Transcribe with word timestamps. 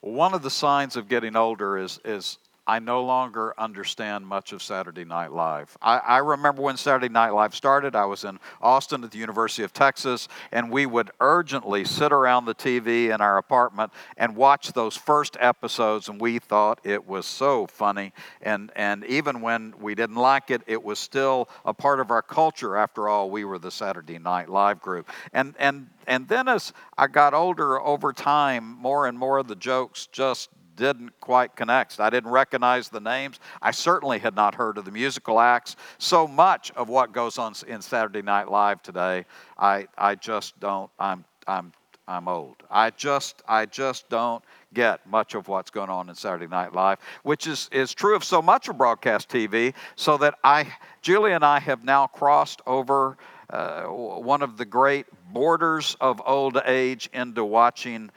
One 0.00 0.34
of 0.34 0.42
the 0.42 0.50
signs 0.50 0.96
of 0.96 1.08
getting 1.08 1.36
older 1.36 1.76
is, 1.76 1.98
is 2.04 2.38
I 2.68 2.80
no 2.80 3.02
longer 3.02 3.54
understand 3.56 4.26
much 4.26 4.52
of 4.52 4.62
Saturday 4.62 5.06
Night 5.06 5.32
Live. 5.32 5.74
I, 5.80 5.98
I, 6.00 6.18
remember 6.18 6.60
when 6.60 6.76
Saturday 6.76 7.08
Night 7.08 7.30
Live 7.30 7.54
started, 7.54 7.96
I 7.96 8.04
was 8.04 8.24
in 8.24 8.38
Austin 8.60 9.02
at 9.04 9.10
the 9.10 9.16
University 9.16 9.62
of 9.62 9.72
Texas, 9.72 10.28
and 10.52 10.70
we 10.70 10.84
would 10.84 11.10
urgently 11.18 11.86
sit 11.86 12.12
around 12.12 12.44
the 12.44 12.54
TV 12.54 13.14
in 13.14 13.22
our 13.22 13.38
apartment 13.38 13.90
and 14.18 14.36
watch 14.36 14.74
those 14.74 14.98
first 14.98 15.38
episodes, 15.40 16.10
and 16.10 16.20
we 16.20 16.38
thought 16.38 16.78
it 16.84 17.08
was 17.08 17.24
so 17.24 17.66
funny. 17.66 18.12
And, 18.42 18.70
and 18.76 19.02
even 19.06 19.40
when 19.40 19.72
we 19.80 19.94
didn't 19.94 20.16
like 20.16 20.50
it, 20.50 20.60
it 20.66 20.82
was 20.82 20.98
still 20.98 21.48
a 21.64 21.72
part 21.72 22.00
of 22.00 22.10
our 22.10 22.22
culture. 22.22 22.76
After 22.76 23.08
all, 23.08 23.30
we 23.30 23.46
were 23.46 23.58
the 23.58 23.70
Saturday 23.70 24.18
Night 24.18 24.50
Live 24.50 24.82
group. 24.82 25.08
And, 25.32 25.54
and, 25.58 25.88
and 26.06 26.28
then 26.28 26.48
as 26.48 26.74
I 26.98 27.06
got 27.06 27.32
older 27.32 27.80
over 27.80 28.12
time, 28.12 28.76
more 28.78 29.06
and 29.06 29.18
more 29.18 29.38
of 29.38 29.48
the 29.48 29.56
jokes 29.56 30.06
just 30.12 30.50
didn't 30.78 31.20
quite 31.20 31.56
connect. 31.56 32.00
I 32.00 32.08
didn't 32.08 32.30
recognize 32.30 32.88
the 32.88 33.00
names. 33.00 33.40
I 33.60 33.72
certainly 33.72 34.18
had 34.18 34.34
not 34.34 34.54
heard 34.54 34.78
of 34.78 34.84
the 34.84 34.90
musical 34.90 35.40
acts. 35.40 35.76
So 35.98 36.26
much 36.26 36.70
of 36.76 36.88
what 36.88 37.12
goes 37.12 37.36
on 37.36 37.52
in 37.66 37.82
Saturday 37.82 38.22
Night 38.22 38.48
Live 38.50 38.82
today, 38.82 39.26
I, 39.58 39.88
I 39.98 40.14
just 40.14 40.58
don't, 40.60 40.90
I'm, 40.98 41.24
I'm, 41.46 41.72
I'm 42.06 42.28
old. 42.28 42.56
I 42.70 42.90
just, 42.90 43.42
I 43.46 43.66
just 43.66 44.08
don't 44.08 44.42
get 44.72 45.06
much 45.06 45.34
of 45.34 45.48
what's 45.48 45.70
going 45.70 45.90
on 45.90 46.08
in 46.08 46.14
Saturday 46.14 46.46
Night 46.46 46.72
Live, 46.72 46.98
which 47.24 47.46
is, 47.46 47.68
is 47.72 47.92
true 47.92 48.14
of 48.14 48.22
so 48.22 48.40
much 48.40 48.68
of 48.68 48.78
broadcast 48.78 49.28
TV, 49.28 49.74
so 49.96 50.16
that 50.18 50.36
I, 50.44 50.72
Julie 51.02 51.32
and 51.32 51.44
I 51.44 51.58
have 51.58 51.84
now 51.84 52.06
crossed 52.06 52.62
over 52.66 53.18
uh, 53.50 53.82
one 53.84 54.42
of 54.42 54.56
the 54.56 54.64
great 54.64 55.06
borders 55.32 55.96
of 56.00 56.22
old 56.24 56.58
age 56.64 57.10
into 57.12 57.44
watching 57.44 58.10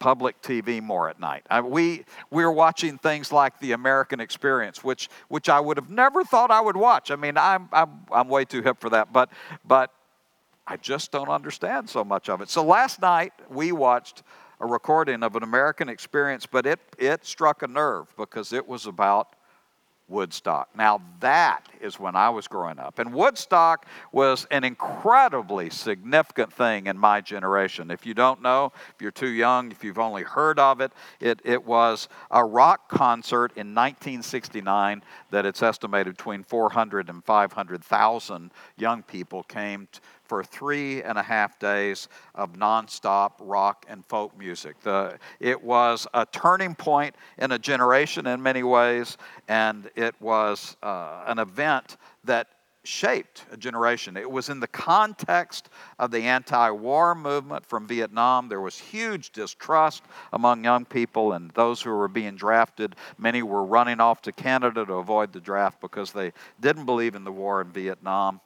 public 0.00 0.42
TV 0.42 0.82
more 0.82 1.08
at 1.08 1.20
night. 1.20 1.46
I, 1.48 1.60
we 1.60 2.04
we 2.30 2.42
are 2.42 2.50
watching 2.50 2.98
things 2.98 3.30
like 3.30 3.60
the 3.60 3.72
American 3.72 4.18
Experience, 4.18 4.82
which 4.82 5.08
which 5.28 5.48
I 5.48 5.60
would 5.60 5.76
have 5.76 5.90
never 5.90 6.24
thought 6.24 6.50
I 6.50 6.60
would 6.60 6.76
watch. 6.76 7.12
I 7.12 7.16
mean, 7.16 7.36
I'm 7.36 7.68
I'm 7.72 8.00
I'm 8.10 8.28
way 8.28 8.44
too 8.44 8.62
hip 8.62 8.80
for 8.80 8.90
that, 8.90 9.12
but 9.12 9.30
but 9.64 9.92
I 10.66 10.76
just 10.76 11.12
don't 11.12 11.28
understand 11.28 11.88
so 11.88 12.02
much 12.02 12.28
of 12.28 12.40
it. 12.40 12.48
So 12.48 12.64
last 12.64 13.00
night 13.00 13.32
we 13.48 13.70
watched 13.70 14.24
a 14.58 14.66
recording 14.66 15.22
of 15.22 15.36
an 15.36 15.44
American 15.44 15.88
Experience, 15.88 16.46
but 16.46 16.66
it 16.66 16.80
it 16.98 17.24
struck 17.24 17.62
a 17.62 17.68
nerve 17.68 18.12
because 18.16 18.52
it 18.52 18.66
was 18.66 18.86
about 18.86 19.36
Woodstock. 20.10 20.68
Now, 20.76 21.00
that 21.20 21.68
is 21.80 21.98
when 21.98 22.16
I 22.16 22.28
was 22.30 22.48
growing 22.48 22.78
up. 22.78 22.98
And 22.98 23.14
Woodstock 23.14 23.86
was 24.12 24.46
an 24.50 24.64
incredibly 24.64 25.70
significant 25.70 26.52
thing 26.52 26.86
in 26.86 26.98
my 26.98 27.20
generation. 27.20 27.90
If 27.90 28.04
you 28.04 28.12
don't 28.12 28.42
know, 28.42 28.72
if 28.94 29.00
you're 29.00 29.10
too 29.10 29.28
young, 29.28 29.70
if 29.70 29.84
you've 29.84 29.98
only 29.98 30.24
heard 30.24 30.58
of 30.58 30.80
it, 30.80 30.92
it, 31.20 31.40
it 31.44 31.64
was 31.64 32.08
a 32.30 32.44
rock 32.44 32.88
concert 32.88 33.52
in 33.52 33.74
1969 33.74 35.02
that 35.30 35.46
it's 35.46 35.62
estimated 35.62 36.16
between 36.16 36.42
400 36.42 37.08
and 37.08 37.24
500,000 37.24 38.50
young 38.76 39.02
people 39.02 39.44
came 39.44 39.88
for 40.30 40.44
three 40.44 41.02
and 41.02 41.18
a 41.18 41.22
half 41.24 41.58
days 41.58 42.06
of 42.36 42.52
nonstop 42.52 43.32
rock 43.40 43.84
and 43.88 44.06
folk 44.06 44.38
music. 44.38 44.80
The, 44.80 45.18
it 45.40 45.60
was 45.60 46.06
a 46.14 46.24
turning 46.24 46.76
point 46.76 47.16
in 47.38 47.50
a 47.50 47.58
generation 47.58 48.28
in 48.28 48.40
many 48.40 48.62
ways, 48.62 49.18
and 49.48 49.90
it 49.96 50.14
was 50.20 50.76
uh, 50.84 51.24
an 51.26 51.40
event 51.40 51.96
that 52.22 52.46
shaped 52.84 53.44
a 53.50 53.56
generation. 53.56 54.16
It 54.16 54.30
was 54.30 54.50
in 54.50 54.60
the 54.60 54.68
context 54.68 55.68
of 55.98 56.12
the 56.12 56.20
anti 56.20 56.70
war 56.70 57.16
movement 57.16 57.66
from 57.66 57.88
Vietnam. 57.88 58.48
There 58.48 58.60
was 58.60 58.78
huge 58.78 59.32
distrust 59.32 60.04
among 60.32 60.62
young 60.62 60.84
people 60.84 61.32
and 61.32 61.50
those 61.50 61.82
who 61.82 61.90
were 61.90 62.06
being 62.06 62.36
drafted. 62.36 62.94
Many 63.18 63.42
were 63.42 63.64
running 63.64 63.98
off 63.98 64.22
to 64.22 64.32
Canada 64.32 64.86
to 64.86 64.94
avoid 64.94 65.32
the 65.32 65.40
draft 65.40 65.80
because 65.80 66.12
they 66.12 66.32
didn't 66.60 66.86
believe 66.86 67.16
in 67.16 67.24
the 67.24 67.32
war 67.32 67.60
in 67.60 67.72
Vietnam. 67.72 68.40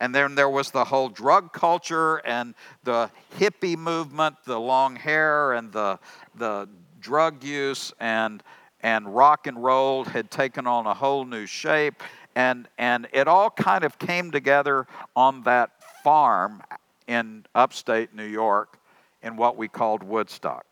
And 0.00 0.14
then 0.14 0.34
there 0.34 0.48
was 0.48 0.70
the 0.70 0.84
whole 0.84 1.08
drug 1.08 1.52
culture 1.52 2.18
and 2.18 2.54
the 2.84 3.10
hippie 3.38 3.76
movement, 3.76 4.36
the 4.44 4.60
long 4.60 4.96
hair 4.96 5.54
and 5.54 5.72
the, 5.72 5.98
the 6.34 6.68
drug 7.00 7.42
use 7.42 7.92
and, 7.98 8.42
and 8.82 9.14
rock 9.14 9.46
and 9.46 9.62
roll 9.62 10.04
had 10.04 10.30
taken 10.30 10.66
on 10.66 10.86
a 10.86 10.94
whole 10.94 11.24
new 11.24 11.46
shape. 11.46 12.02
And, 12.34 12.68
and 12.76 13.08
it 13.12 13.26
all 13.26 13.48
kind 13.48 13.84
of 13.84 13.98
came 13.98 14.30
together 14.30 14.86
on 15.14 15.42
that 15.44 15.70
farm 16.04 16.62
in 17.06 17.46
upstate 17.54 18.14
New 18.14 18.26
York 18.26 18.78
in 19.22 19.36
what 19.36 19.56
we 19.56 19.68
called 19.68 20.02
Woodstock 20.02 20.66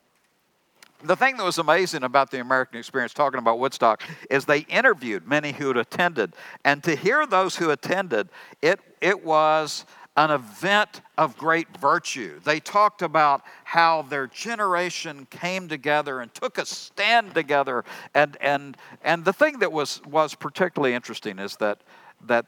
the 1.05 1.17
thing 1.17 1.37
that 1.37 1.45
was 1.45 1.59
amazing 1.59 2.03
about 2.03 2.31
the 2.31 2.41
American 2.41 2.79
experience, 2.79 3.13
talking 3.13 3.39
about 3.39 3.59
Woodstock, 3.59 4.03
is 4.31 4.45
they 4.45 4.61
interviewed 4.61 5.27
many 5.27 5.53
who 5.53 5.69
had 5.69 5.77
attended. 5.77 6.35
And 6.65 6.83
to 6.85 6.97
hear 6.97 7.27
those 7.27 7.57
who 7.57 7.71
attended, 7.71 8.29
it, 8.63 8.81
it 9.01 9.25
was 9.25 9.85
an 10.17 10.31
event 10.31 11.03
of 11.19 11.37
great 11.37 11.77
virtue. 11.79 12.41
They 12.45 12.61
talked 12.61 13.03
about 13.03 13.43
how 13.65 14.03
their 14.03 14.29
generation 14.29 15.27
came 15.29 15.69
together 15.69 16.21
and 16.21 16.33
took 16.33 16.57
a 16.59 16.65
stand 16.65 17.35
together. 17.35 17.85
And, 18.15 18.37
and, 18.41 18.77
and 19.03 19.25
the 19.25 19.33
thing 19.33 19.59
that 19.59 19.73
was, 19.73 20.01
was 20.05 20.35
particularly 20.35 20.95
interesting 20.95 21.39
is 21.39 21.57
that, 21.57 21.81
that 22.27 22.47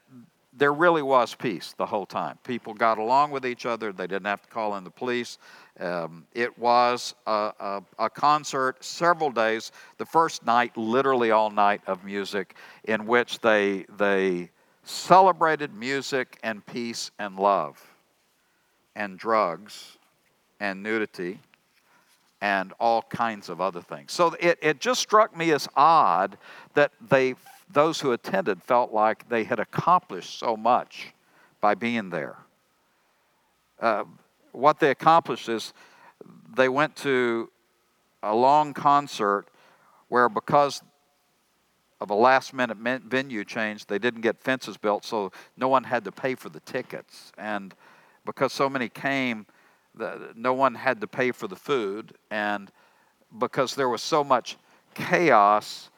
there 0.57 0.73
really 0.73 1.01
was 1.01 1.35
peace 1.35 1.73
the 1.77 1.85
whole 1.85 2.05
time. 2.05 2.37
People 2.43 2.73
got 2.73 2.97
along 2.97 3.31
with 3.31 3.45
each 3.45 3.65
other, 3.65 3.93
they 3.93 4.07
didn't 4.07 4.25
have 4.25 4.41
to 4.41 4.49
call 4.49 4.75
in 4.75 4.83
the 4.83 4.89
police. 4.89 5.37
Um, 5.79 6.25
it 6.33 6.57
was 6.57 7.13
a, 7.27 7.51
a, 7.59 7.83
a, 7.99 8.09
concert, 8.09 8.83
several 8.83 9.29
days. 9.29 9.71
The 9.99 10.05
first 10.05 10.45
night, 10.45 10.75
literally 10.75 11.29
all 11.29 11.51
night 11.51 11.81
of 11.85 12.03
music, 12.03 12.55
in 12.85 13.05
which 13.05 13.39
they, 13.41 13.85
they 13.97 14.49
celebrated 14.83 15.73
music 15.75 16.39
and 16.41 16.65
peace 16.65 17.11
and 17.19 17.37
love, 17.37 17.79
and 18.95 19.19
drugs, 19.19 19.97
and 20.59 20.81
nudity, 20.81 21.39
and 22.41 22.73
all 22.79 23.03
kinds 23.03 23.49
of 23.49 23.61
other 23.61 23.81
things. 23.81 24.11
So 24.13 24.35
it, 24.39 24.57
it 24.61 24.79
just 24.79 25.01
struck 25.01 25.35
me 25.37 25.51
as 25.51 25.67
odd 25.75 26.37
that 26.73 26.91
they, 27.09 27.35
those 27.69 27.99
who 27.99 28.11
attended 28.11 28.63
felt 28.63 28.91
like 28.91 29.27
they 29.29 29.43
had 29.43 29.59
accomplished 29.59 30.39
so 30.39 30.55
much 30.55 31.13
by 31.61 31.75
being 31.75 32.09
there. 32.09 32.37
Uh, 33.79 34.05
what 34.51 34.79
they 34.79 34.89
accomplished 34.89 35.49
is 35.49 35.73
they 36.55 36.69
went 36.69 36.95
to 36.95 37.49
a 38.23 38.33
long 38.33 38.73
concert 38.73 39.45
where 40.07 40.29
because 40.29 40.81
of 41.99 42.09
a 42.09 42.13
last 42.13 42.53
minute 42.53 42.77
venue 42.77 43.43
change, 43.43 43.85
they 43.85 43.99
didn't 43.99 44.21
get 44.21 44.39
fences 44.41 44.77
built, 44.77 45.03
so 45.03 45.31
no 45.57 45.67
one 45.67 45.83
had 45.83 46.03
to 46.05 46.11
pay 46.11 46.35
for 46.35 46.49
the 46.49 46.59
tickets. 46.61 47.31
And 47.37 47.73
because 48.25 48.53
so 48.53 48.69
many 48.69 48.89
came, 48.89 49.45
the, 49.95 50.31
no 50.35 50.53
one 50.53 50.75
had 50.75 51.01
to 51.01 51.07
pay 51.07 51.31
for 51.31 51.47
the 51.47 51.55
food. 51.55 52.13
And 52.29 52.71
because 53.39 53.75
there 53.75 53.89
was 53.89 54.01
so 54.01 54.23
much 54.23 54.57
chaos, 54.93 55.89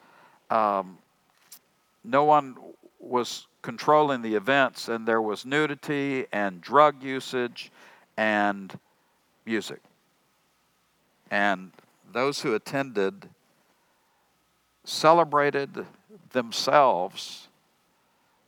um, 0.48 0.98
no 2.04 2.24
one 2.24 2.56
was 2.98 3.46
controlling 3.62 4.22
the 4.22 4.34
events, 4.34 4.88
and 4.88 5.06
there 5.06 5.22
was 5.22 5.44
nudity 5.44 6.26
and 6.32 6.60
drug 6.60 7.02
usage 7.02 7.70
and 8.16 8.78
music. 9.44 9.80
And 11.30 11.70
those 12.12 12.40
who 12.40 12.54
attended 12.54 13.28
celebrated 14.84 15.86
themselves, 16.32 17.48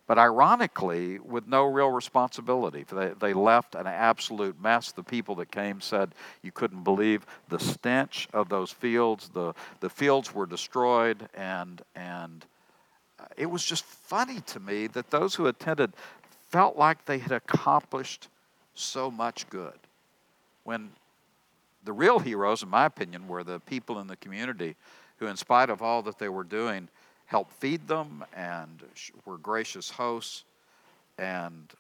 but 0.07 0.19
ironically, 0.19 1.19
with 1.19 1.47
no 1.47 1.65
real 1.65 1.91
responsibility. 1.91 2.85
They, 2.91 3.13
they 3.21 3.33
left 3.33 3.75
an 3.75 3.87
absolute 3.87 4.61
mess. 4.61 4.93
The 4.93 5.03
people 5.03 5.37
that 5.37 5.51
came 5.51 5.81
said 5.81 6.15
you 6.43 6.53
couldn't 6.53 6.83
believe 6.83 7.25
the 7.49 7.59
stench 7.59 8.29
of 8.33 8.49
those 8.49 8.73
fields. 8.73 9.31
The, 9.33 9.55
the 9.81 9.89
fields 9.89 10.35
were 10.35 10.47
destroyed, 10.47 11.29
and, 11.35 11.81
and 11.95 12.45
it 13.37 13.47
was 13.47 13.65
just 13.65 13.85
funny 13.85 14.41
to 14.41 14.61
me 14.61 14.87
that 14.89 15.11
those 15.11 15.35
who 15.35 15.47
attended 15.47 15.93
felt 16.51 16.77
like 16.77 17.05
they 17.05 17.19
had 17.19 17.33
accomplished 17.33 18.29
so 18.75 19.11
much 19.11 19.49
good. 19.49 19.79
When 20.65 20.91
the 21.85 21.93
real 21.93 22.19
heroes, 22.19 22.63
in 22.63 22.69
my 22.69 22.87
opinion, 22.87 23.27
were 23.29 23.45
the 23.45 23.61
people 23.61 23.99
in 23.99 24.07
the 24.07 24.17
community 24.17 24.77
who, 25.19 25.27
in 25.27 25.37
spite 25.37 25.71
of 25.71 25.83
all 25.83 26.03
that 26.03 26.19
they 26.19 26.29
were 26.29 26.45
doing, 26.45 26.89
helped 27.27 27.53
feed 27.55 27.89
them 27.89 28.25
and 28.37 28.83
were 29.25 29.39
gracious 29.39 29.91
hosts 29.91 30.45
and 31.19 31.73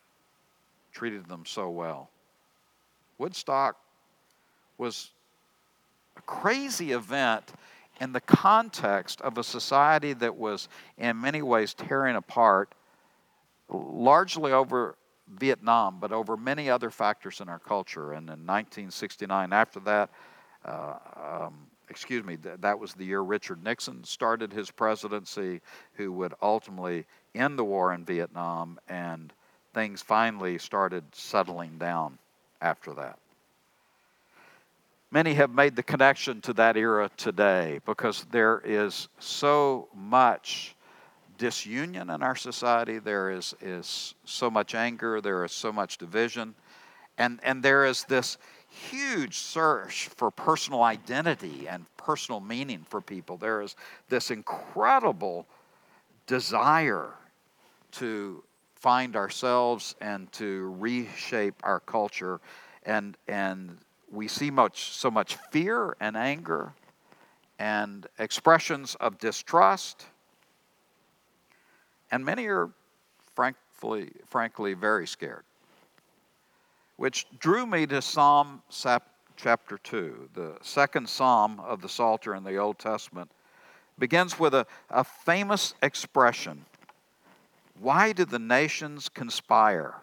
treated 0.92 1.26
them 1.26 1.44
so 1.46 1.68
well. 1.70 2.08
Woodstock 3.18 3.76
was 4.78 5.10
a 6.16 6.22
crazy 6.22 6.92
event 6.92 7.52
in 8.02 8.12
the 8.12 8.20
context 8.20 9.20
of 9.20 9.38
a 9.38 9.44
society 9.44 10.12
that 10.12 10.36
was, 10.36 10.68
in 10.98 11.20
many 11.20 11.40
ways, 11.40 11.72
tearing 11.72 12.16
apart, 12.16 12.74
largely 13.68 14.50
over 14.50 14.96
Vietnam, 15.28 15.98
but 16.00 16.10
over 16.10 16.36
many 16.36 16.68
other 16.68 16.90
factors 16.90 17.40
in 17.40 17.48
our 17.48 17.60
culture. 17.60 18.12
And 18.12 18.28
in 18.28 18.44
1969, 18.44 19.52
after 19.52 19.78
that, 19.80 20.10
uh, 20.64 20.94
um, 21.16 21.54
excuse 21.88 22.24
me, 22.24 22.36
th- 22.36 22.56
that 22.60 22.76
was 22.76 22.92
the 22.92 23.04
year 23.04 23.20
Richard 23.20 23.62
Nixon 23.62 24.02
started 24.02 24.52
his 24.52 24.68
presidency, 24.68 25.60
who 25.94 26.10
would 26.10 26.34
ultimately 26.42 27.06
end 27.36 27.56
the 27.56 27.64
war 27.64 27.94
in 27.94 28.04
Vietnam, 28.04 28.80
and 28.88 29.32
things 29.74 30.02
finally 30.02 30.58
started 30.58 31.04
settling 31.12 31.78
down 31.78 32.18
after 32.60 32.94
that. 32.94 33.20
Many 35.12 35.34
have 35.34 35.50
made 35.50 35.76
the 35.76 35.82
connection 35.82 36.40
to 36.40 36.54
that 36.54 36.78
era 36.78 37.10
today 37.18 37.80
because 37.84 38.24
there 38.30 38.62
is 38.64 39.08
so 39.18 39.88
much 39.94 40.74
disunion 41.36 42.08
in 42.08 42.22
our 42.22 42.34
society, 42.34 42.98
there 42.98 43.30
is, 43.30 43.54
is 43.60 44.14
so 44.24 44.50
much 44.50 44.74
anger, 44.74 45.20
there 45.20 45.44
is 45.44 45.52
so 45.52 45.70
much 45.70 45.98
division, 45.98 46.54
and, 47.18 47.40
and 47.42 47.62
there 47.62 47.84
is 47.84 48.04
this 48.04 48.38
huge 48.70 49.36
search 49.36 50.08
for 50.08 50.30
personal 50.30 50.82
identity 50.82 51.68
and 51.68 51.84
personal 51.98 52.40
meaning 52.40 52.86
for 52.88 53.02
people. 53.02 53.36
There 53.36 53.60
is 53.60 53.76
this 54.08 54.30
incredible 54.30 55.46
desire 56.26 57.10
to 57.92 58.42
find 58.76 59.14
ourselves 59.14 59.94
and 60.00 60.32
to 60.32 60.74
reshape 60.78 61.56
our 61.64 61.80
culture. 61.80 62.40
And 62.84 63.16
and 63.28 63.76
we 64.12 64.28
see 64.28 64.50
much 64.50 64.92
so 64.92 65.10
much 65.10 65.36
fear 65.50 65.96
and 65.98 66.16
anger 66.16 66.74
and 67.58 68.06
expressions 68.18 68.94
of 68.96 69.18
distrust. 69.18 70.06
And 72.10 72.24
many 72.24 72.46
are 72.46 72.70
frankly 73.34 74.12
frankly 74.26 74.74
very 74.74 75.06
scared. 75.06 75.44
Which 76.96 77.26
drew 77.38 77.66
me 77.66 77.86
to 77.86 78.02
Psalm 78.02 78.62
chapter 79.36 79.78
2 79.78 80.28
the 80.34 80.56
second 80.60 81.08
psalm 81.08 81.58
of 81.60 81.80
the 81.80 81.88
psalter 81.88 82.34
in 82.34 82.44
the 82.44 82.58
old 82.58 82.78
testament 82.78 83.30
begins 83.98 84.38
with 84.38 84.54
a, 84.54 84.66
a 84.90 85.02
famous 85.02 85.74
expression. 85.82 86.64
Why 87.80 88.12
do 88.12 88.24
the 88.24 88.38
nations 88.38 89.08
conspire 89.08 89.94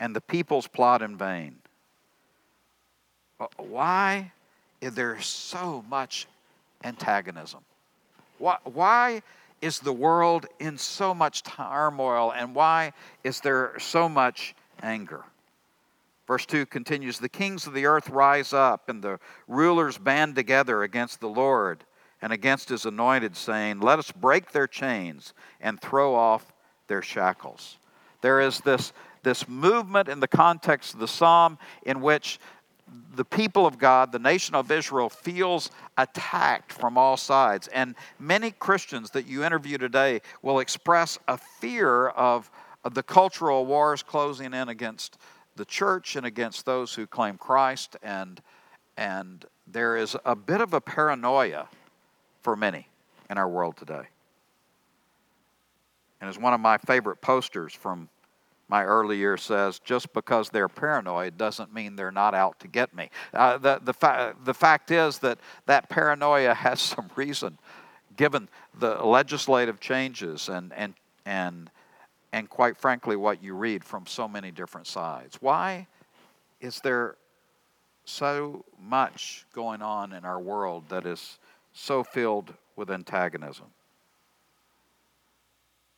and 0.00 0.14
the 0.14 0.20
peoples 0.20 0.66
plot 0.66 1.00
in 1.00 1.16
vain 1.16 1.56
why 3.56 4.32
is 4.80 4.94
there 4.94 5.20
so 5.20 5.84
much 5.88 6.26
antagonism? 6.84 7.60
Why, 8.38 8.58
why 8.64 9.22
is 9.62 9.80
the 9.80 9.92
world 9.92 10.46
in 10.58 10.78
so 10.78 11.14
much 11.14 11.42
turmoil 11.42 12.32
and 12.32 12.54
why 12.54 12.92
is 13.24 13.40
there 13.40 13.72
so 13.78 14.08
much 14.08 14.54
anger? 14.82 15.24
Verse 16.26 16.44
2 16.46 16.66
continues 16.66 17.18
The 17.18 17.28
kings 17.28 17.66
of 17.66 17.74
the 17.74 17.86
earth 17.86 18.08
rise 18.10 18.52
up, 18.52 18.88
and 18.88 19.02
the 19.02 19.18
rulers 19.46 19.98
band 19.98 20.34
together 20.34 20.82
against 20.82 21.20
the 21.20 21.28
Lord 21.28 21.84
and 22.20 22.32
against 22.32 22.68
his 22.68 22.86
anointed, 22.86 23.36
saying, 23.36 23.80
Let 23.80 23.98
us 23.98 24.10
break 24.10 24.52
their 24.52 24.66
chains 24.66 25.34
and 25.60 25.80
throw 25.80 26.14
off 26.14 26.52
their 26.88 27.02
shackles. 27.02 27.76
There 28.22 28.40
is 28.40 28.60
this, 28.60 28.92
this 29.22 29.48
movement 29.48 30.08
in 30.08 30.20
the 30.20 30.28
context 30.28 30.94
of 30.94 31.00
the 31.00 31.08
psalm 31.08 31.58
in 31.84 32.00
which 32.00 32.40
the 33.14 33.24
people 33.24 33.66
of 33.66 33.78
God, 33.78 34.12
the 34.12 34.18
nation 34.18 34.54
of 34.54 34.70
Israel, 34.70 35.08
feels 35.08 35.70
attacked 35.96 36.72
from 36.72 36.96
all 36.96 37.16
sides. 37.16 37.66
And 37.68 37.94
many 38.18 38.50
Christians 38.50 39.10
that 39.10 39.26
you 39.26 39.44
interview 39.44 39.78
today 39.78 40.20
will 40.42 40.60
express 40.60 41.18
a 41.26 41.38
fear 41.38 42.08
of, 42.08 42.50
the 42.92 43.02
cultural 43.02 43.66
wars 43.66 44.04
closing 44.04 44.54
in 44.54 44.68
against 44.68 45.18
the 45.56 45.64
church 45.64 46.14
and 46.14 46.24
against 46.24 46.64
those 46.64 46.94
who 46.94 47.04
claim 47.04 47.36
Christ. 47.36 47.96
And, 48.00 48.40
and 48.96 49.44
there 49.66 49.96
is 49.96 50.16
a 50.24 50.36
bit 50.36 50.60
of 50.60 50.72
a 50.72 50.80
paranoia 50.80 51.68
for 52.42 52.54
many 52.54 52.86
in 53.28 53.38
our 53.38 53.48
world 53.48 53.76
today. 53.76 54.04
And 56.20 56.30
as 56.30 56.38
one 56.38 56.54
of 56.54 56.60
my 56.60 56.78
favorite 56.78 57.20
posters 57.20 57.74
from 57.74 58.08
my 58.68 58.84
early 58.84 59.16
years 59.16 59.42
says, 59.42 59.78
just 59.78 60.12
because 60.12 60.50
they're 60.50 60.68
paranoid 60.68 61.38
doesn't 61.38 61.72
mean 61.72 61.94
they're 61.94 62.10
not 62.10 62.34
out 62.34 62.58
to 62.60 62.68
get 62.68 62.94
me. 62.94 63.10
Uh, 63.32 63.58
the, 63.58 63.80
the, 63.82 63.92
fa- 63.92 64.34
the 64.44 64.54
fact 64.54 64.90
is 64.90 65.18
that 65.18 65.38
that 65.66 65.88
paranoia 65.88 66.54
has 66.54 66.80
some 66.80 67.08
reason, 67.14 67.58
given 68.16 68.48
the 68.78 68.96
legislative 69.04 69.78
changes 69.78 70.48
and, 70.48 70.72
and, 70.72 70.94
and, 71.24 71.70
and 72.32 72.50
quite 72.50 72.76
frankly, 72.76 73.14
what 73.14 73.42
you 73.42 73.54
read 73.54 73.84
from 73.84 74.04
so 74.06 74.26
many 74.26 74.50
different 74.50 74.86
sides. 74.86 75.38
Why 75.40 75.86
is 76.60 76.80
there 76.80 77.16
so 78.04 78.64
much 78.80 79.46
going 79.52 79.82
on 79.82 80.12
in 80.12 80.24
our 80.24 80.40
world 80.40 80.88
that 80.88 81.06
is 81.06 81.38
so 81.72 82.02
filled 82.02 82.52
with 82.74 82.90
antagonism? 82.90 83.66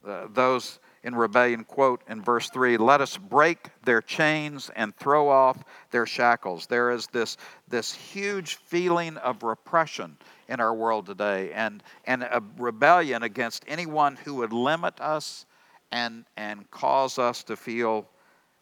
Uh, 0.07 0.27
those 0.33 0.79
in 1.09 1.15
rebellion 1.15 1.65
quote 1.65 2.03
in 2.07 2.23
verse 2.23 2.51
3 2.51 2.77
let 2.77 3.01
us 3.01 3.17
break 3.17 3.71
their 3.83 4.03
chains 4.03 4.71
and 4.77 4.95
throw 4.95 5.31
off 5.31 5.65
their 5.91 6.05
shackles. 6.05 6.67
There 6.67 6.91
is 6.91 7.07
this 7.07 7.39
this 7.67 7.93
huge 7.93 8.57
feeling 8.57 9.17
of 9.17 9.43
repression 9.43 10.19
in 10.49 10.61
our 10.61 10.75
world 10.75 11.07
today 11.07 11.51
and 11.53 11.83
and 12.05 12.23
a 12.23 12.43
rebellion 12.59 13.23
against 13.23 13.65
anyone 13.67 14.17
who 14.17 14.35
would 14.37 14.53
limit 14.53 15.01
us 15.01 15.47
and 15.91 16.27
and 16.37 16.71
cause 16.71 17.19
us 17.19 17.43
to 17.45 17.57
feel 17.57 18.07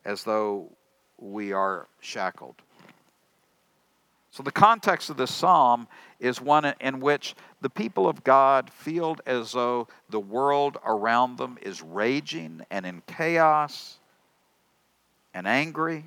as 0.04 0.22
though 0.22 0.70
we 1.18 1.52
are 1.52 1.88
shackled 2.00 2.62
so, 4.36 4.42
the 4.42 4.52
context 4.52 5.08
of 5.08 5.16
this 5.16 5.30
psalm 5.30 5.88
is 6.20 6.42
one 6.42 6.66
in 6.82 7.00
which 7.00 7.34
the 7.62 7.70
people 7.70 8.06
of 8.06 8.22
God 8.22 8.68
feel 8.68 9.16
as 9.24 9.52
though 9.52 9.88
the 10.10 10.20
world 10.20 10.76
around 10.84 11.38
them 11.38 11.56
is 11.62 11.80
raging 11.80 12.60
and 12.70 12.84
in 12.84 13.00
chaos 13.06 13.96
and 15.32 15.46
angry 15.46 16.04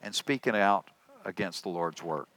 and 0.00 0.14
speaking 0.14 0.56
out 0.56 0.90
against 1.26 1.64
the 1.64 1.68
Lord's 1.68 2.02
work. 2.02 2.28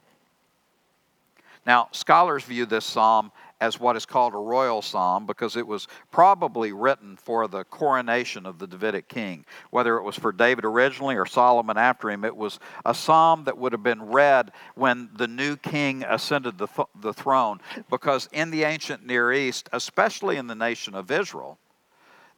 Now, 1.64 1.88
scholars 1.92 2.44
view 2.44 2.66
this 2.66 2.84
psalm 2.84 3.32
as 3.60 3.80
what 3.80 3.96
is 3.96 4.04
called 4.04 4.34
a 4.34 4.38
royal 4.38 4.82
psalm 4.82 5.26
because 5.26 5.56
it 5.56 5.66
was 5.66 5.88
probably 6.10 6.72
written 6.72 7.16
for 7.16 7.48
the 7.48 7.64
coronation 7.64 8.44
of 8.44 8.58
the 8.58 8.66
Davidic 8.66 9.08
king. 9.08 9.44
Whether 9.70 9.96
it 9.96 10.02
was 10.02 10.16
for 10.16 10.32
David 10.32 10.64
originally 10.64 11.16
or 11.16 11.26
Solomon 11.26 11.78
after 11.78 12.10
him, 12.10 12.24
it 12.24 12.36
was 12.36 12.58
a 12.84 12.94
psalm 12.94 13.44
that 13.44 13.56
would 13.56 13.72
have 13.72 13.82
been 13.82 14.02
read 14.02 14.52
when 14.74 15.08
the 15.14 15.28
new 15.28 15.56
king 15.56 16.04
ascended 16.04 16.58
the, 16.58 16.66
th- 16.66 16.88
the 17.00 17.14
throne 17.14 17.60
because 17.88 18.28
in 18.32 18.50
the 18.50 18.64
ancient 18.64 19.06
Near 19.06 19.32
East, 19.32 19.68
especially 19.72 20.36
in 20.36 20.46
the 20.46 20.54
nation 20.54 20.94
of 20.94 21.10
Israel, 21.10 21.58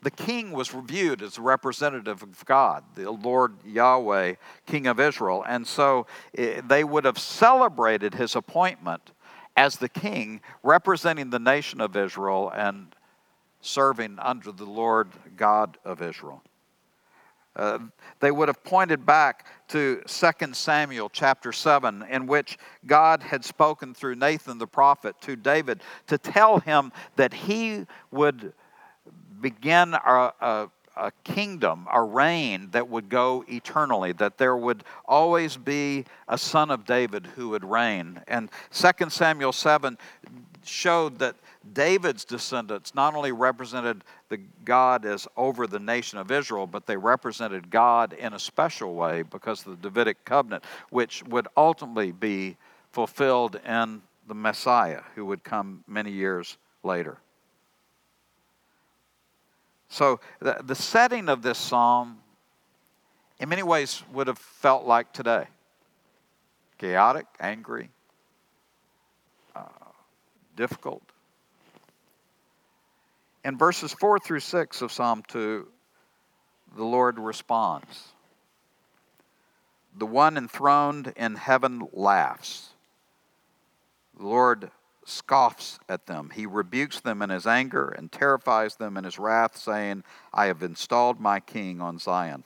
the 0.01 0.11
king 0.13 0.53
was 0.53 0.69
viewed 0.69 1.23
as 1.23 1.39
a 1.39 1.43
representative 1.43 2.23
of 2.23 2.45
God, 2.45 2.85
the 2.95 3.11
Lord 3.11 3.57
Yahweh, 3.65 4.35
King 4.65 4.87
of 4.87 5.01
Israel. 5.01 5.45
And 5.47 5.67
so 5.67 6.07
eh, 6.37 6.61
they 6.65 6.85
would 6.85 7.05
have 7.05 7.19
celebrated 7.19 8.15
his 8.15 8.37
appointment 8.37 9.11
as 9.59 9.77
the 9.79 9.89
king 9.89 10.41
representing 10.63 11.31
the 11.31 11.39
nation 11.41 11.81
of 11.81 11.97
Israel 11.97 12.49
and 12.55 12.95
serving 13.61 14.17
under 14.21 14.53
the 14.53 14.65
Lord 14.65 15.09
God 15.37 15.77
of 15.85 16.01
Israel. 16.01 16.45
Uh, 17.57 17.81
they 18.21 18.31
would 18.31 18.47
have 18.47 18.63
pointed 18.63 19.05
back 19.05 19.47
to 19.67 20.01
2 20.07 20.31
Samuel 20.53 21.09
chapter 21.09 21.51
7, 21.51 22.07
in 22.09 22.29
which 22.29 22.57
God 22.87 23.21
had 23.21 23.45
spoken 23.45 23.95
through 23.95 24.15
Nathan 24.15 24.59
the 24.59 24.67
prophet 24.69 25.21
to 25.23 25.35
David 25.35 25.83
to 26.07 26.19
tell 26.19 26.61
him 26.61 26.93
that 27.17 27.35
he 27.35 27.85
would 28.13 28.53
begin 29.41 29.93
a, 29.95 30.33
a, 30.41 30.71
a 30.99 31.13
kingdom, 31.25 31.87
a 31.93 32.03
reign 32.03 32.69
that 32.73 32.89
would 32.89 33.09
go 33.09 33.45
eternally, 33.49 34.13
that 34.13 34.39
there 34.39 34.57
would 34.57 34.85
always 35.07 35.57
be 35.57 36.05
a 36.27 36.37
son 36.37 36.71
of 36.71 36.85
David 36.85 37.27
who 37.37 37.51
would 37.51 37.65
reign. 37.65 38.21
And 38.27 38.51
2 38.73 39.11
Samuel 39.11 39.53
7 39.53 39.97
showed 40.65 41.19
that 41.19 41.37
David's 41.73 42.25
descendants 42.25 42.95
not 42.95 43.15
only 43.15 43.33
represented 43.33 44.05
the 44.29 44.39
God 44.65 45.05
as 45.05 45.27
over 45.37 45.67
the 45.67 45.79
nation 45.79 46.19
of 46.19 46.31
Israel, 46.31 46.67
but 46.67 46.87
they 46.87 46.97
represented 46.97 47.71
God 47.71 48.13
in 48.13 48.33
a 48.33 48.39
special 48.39 48.95
way 48.95 49.23
because 49.23 49.67
of 49.67 49.81
the 49.81 49.89
Davidic 49.89 50.25
covenant, 50.25 50.65
which 50.91 51.23
would 51.25 51.49
ultimately 51.57 52.13
be 52.13 52.57
fulfilled 52.93 53.61
in 53.67 54.03
the 54.27 54.35
Messiah 54.35 55.03
who 55.15 55.25
would 55.27 55.45
come 55.45 55.85
many 55.87 56.11
years 56.11 56.57
later. 56.83 57.19
So, 59.89 60.21
the, 60.41 60.59
the 60.63 60.75
setting 60.75 61.29
of 61.29 61.43
this 61.43 61.59
psalm, 61.59 62.19
in 63.39 63.49
many 63.49 63.63
ways, 63.63 64.03
would 64.13 64.27
have 64.27 64.39
felt 64.39 64.85
like 64.85 65.13
today 65.13 65.47
chaotic, 66.79 67.27
angry, 67.41 67.91
uh, 69.57 69.63
difficult. 70.57 71.03
In 73.45 73.57
verses 73.57 73.93
4 73.93 74.19
through 74.19 74.41
6 74.41 74.83
of 74.83 74.93
Psalm 74.93 75.23
2, 75.29 75.67
the 76.77 76.85
Lord 76.85 77.19
responds. 77.19 78.09
The 79.97 80.07
one 80.07 80.37
enthroned 80.37 81.13
in 81.17 81.35
heaven 81.35 81.89
laughs. 81.93 82.71
The 84.19 84.27
Lord 84.27 84.71
scoffs 85.09 85.79
at 85.89 86.07
them. 86.07 86.31
He 86.35 86.47
rebukes 86.47 87.01
them 87.01 87.23
in 87.23 87.31
his 87.31 87.47
anger 87.47 87.89
and 87.89 88.13
terrifies 88.13 88.77
them 88.77 88.97
in 88.97 89.05
his 89.05 89.19
wrath, 89.19 89.57
saying, 89.57 90.05
I 90.33 90.47
have 90.47 90.63
installed 90.63 91.19
my 91.19 91.41
king 91.41 91.81
on 91.81 91.99
Zion, 91.99 92.45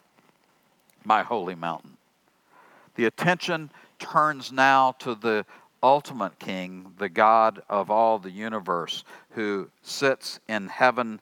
my 1.04 1.22
holy 1.22 1.54
mountain. 1.54 1.96
The 2.94 3.06
attention 3.06 3.70
turns 3.98 4.52
now 4.52 4.92
to 5.00 5.14
the 5.14 5.44
ultimate 5.82 6.38
king, 6.38 6.94
the 6.98 7.08
God 7.08 7.62
of 7.68 7.90
all 7.90 8.18
the 8.18 8.30
universe, 8.30 9.02
who 9.30 9.68
sits 9.82 10.38
in 10.48 10.68
heaven 10.68 11.20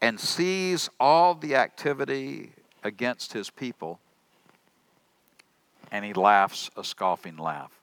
and 0.00 0.18
sees 0.18 0.88
all 0.98 1.34
the 1.34 1.54
activity 1.54 2.52
against 2.82 3.32
his 3.32 3.50
people, 3.50 4.00
and 5.90 6.04
he 6.04 6.14
laughs 6.14 6.70
a 6.76 6.82
scoffing 6.82 7.36
laugh. 7.36 7.78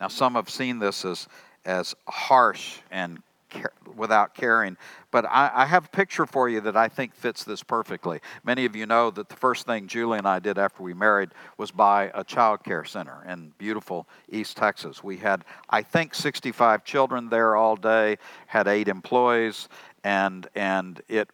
Now, 0.00 0.08
some 0.08 0.34
have 0.34 0.50
seen 0.50 0.78
this 0.80 1.04
as, 1.04 1.28
as 1.64 1.94
harsh 2.06 2.78
and 2.90 3.22
without 3.96 4.34
caring. 4.34 4.76
But 5.10 5.26
I, 5.26 5.50
I, 5.54 5.66
have 5.66 5.86
a 5.86 5.88
picture 5.88 6.26
for 6.26 6.48
you 6.48 6.60
that 6.62 6.76
I 6.76 6.88
think 6.88 7.14
fits 7.14 7.44
this 7.44 7.62
perfectly. 7.62 8.20
Many 8.44 8.64
of 8.64 8.74
you 8.74 8.86
know 8.86 9.10
that 9.10 9.28
the 9.28 9.36
first 9.36 9.66
thing 9.66 9.86
Julie 9.86 10.18
and 10.18 10.26
I 10.26 10.38
did 10.38 10.58
after 10.58 10.82
we 10.82 10.94
married 10.94 11.30
was 11.58 11.70
buy 11.70 12.10
a 12.14 12.24
child 12.24 12.64
care 12.64 12.84
center 12.84 13.24
in 13.28 13.52
beautiful 13.58 14.08
East 14.30 14.56
Texas. 14.56 15.04
We 15.04 15.18
had, 15.18 15.44
I 15.68 15.82
think, 15.82 16.14
65 16.14 16.84
children 16.84 17.28
there 17.28 17.56
all 17.56 17.76
day, 17.76 18.18
had 18.46 18.68
eight 18.68 18.88
employees, 18.88 19.68
and, 20.04 20.46
and 20.54 21.00
it 21.08 21.28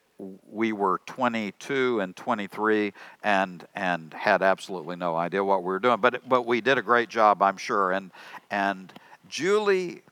we 0.49 0.73
were 0.73 1.01
22 1.07 2.01
and 2.01 2.17
23 2.17 2.93
and 3.23 3.65
and 3.77 4.13
had 4.13 4.43
absolutely 4.43 4.97
no 4.97 5.15
idea 5.15 5.45
what 5.45 5.63
we 5.63 5.67
were 5.67 5.79
doing 5.79 6.01
but 6.01 6.29
but 6.29 6.45
we 6.45 6.61
did 6.61 6.77
a 6.77 6.83
great 6.83 7.09
job 7.09 7.41
I'm 7.41 7.57
sure 7.57 7.93
and 7.93 8.11
and 8.51 8.93
Julie 9.29 10.03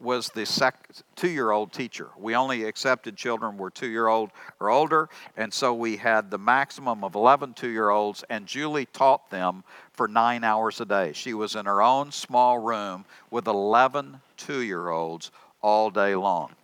was 0.00 0.28
the 0.30 0.46
sec- 0.46 0.90
two 1.16 1.28
year 1.28 1.50
old 1.50 1.72
teacher. 1.72 2.08
We 2.16 2.34
only 2.34 2.64
accepted 2.64 3.16
children 3.16 3.56
were 3.56 3.70
two 3.70 3.88
year 3.88 4.08
old 4.08 4.30
or 4.60 4.70
older, 4.70 5.08
and 5.36 5.52
so 5.52 5.74
we 5.74 5.96
had 5.96 6.30
the 6.30 6.38
maximum 6.38 7.04
of 7.04 7.14
11 7.14 7.54
two 7.54 7.68
year 7.68 7.90
olds, 7.90 8.24
and 8.30 8.46
Julie 8.46 8.86
taught 8.86 9.30
them 9.30 9.64
for 9.92 10.08
nine 10.08 10.44
hours 10.44 10.80
a 10.80 10.84
day. 10.84 11.12
She 11.12 11.34
was 11.34 11.56
in 11.56 11.66
her 11.66 11.82
own 11.82 12.12
small 12.12 12.58
room 12.58 13.04
with 13.30 13.46
11 13.46 14.20
two 14.36 14.62
year 14.62 14.88
olds 14.90 15.30
all 15.60 15.90
day 15.90 16.14
long. 16.14 16.54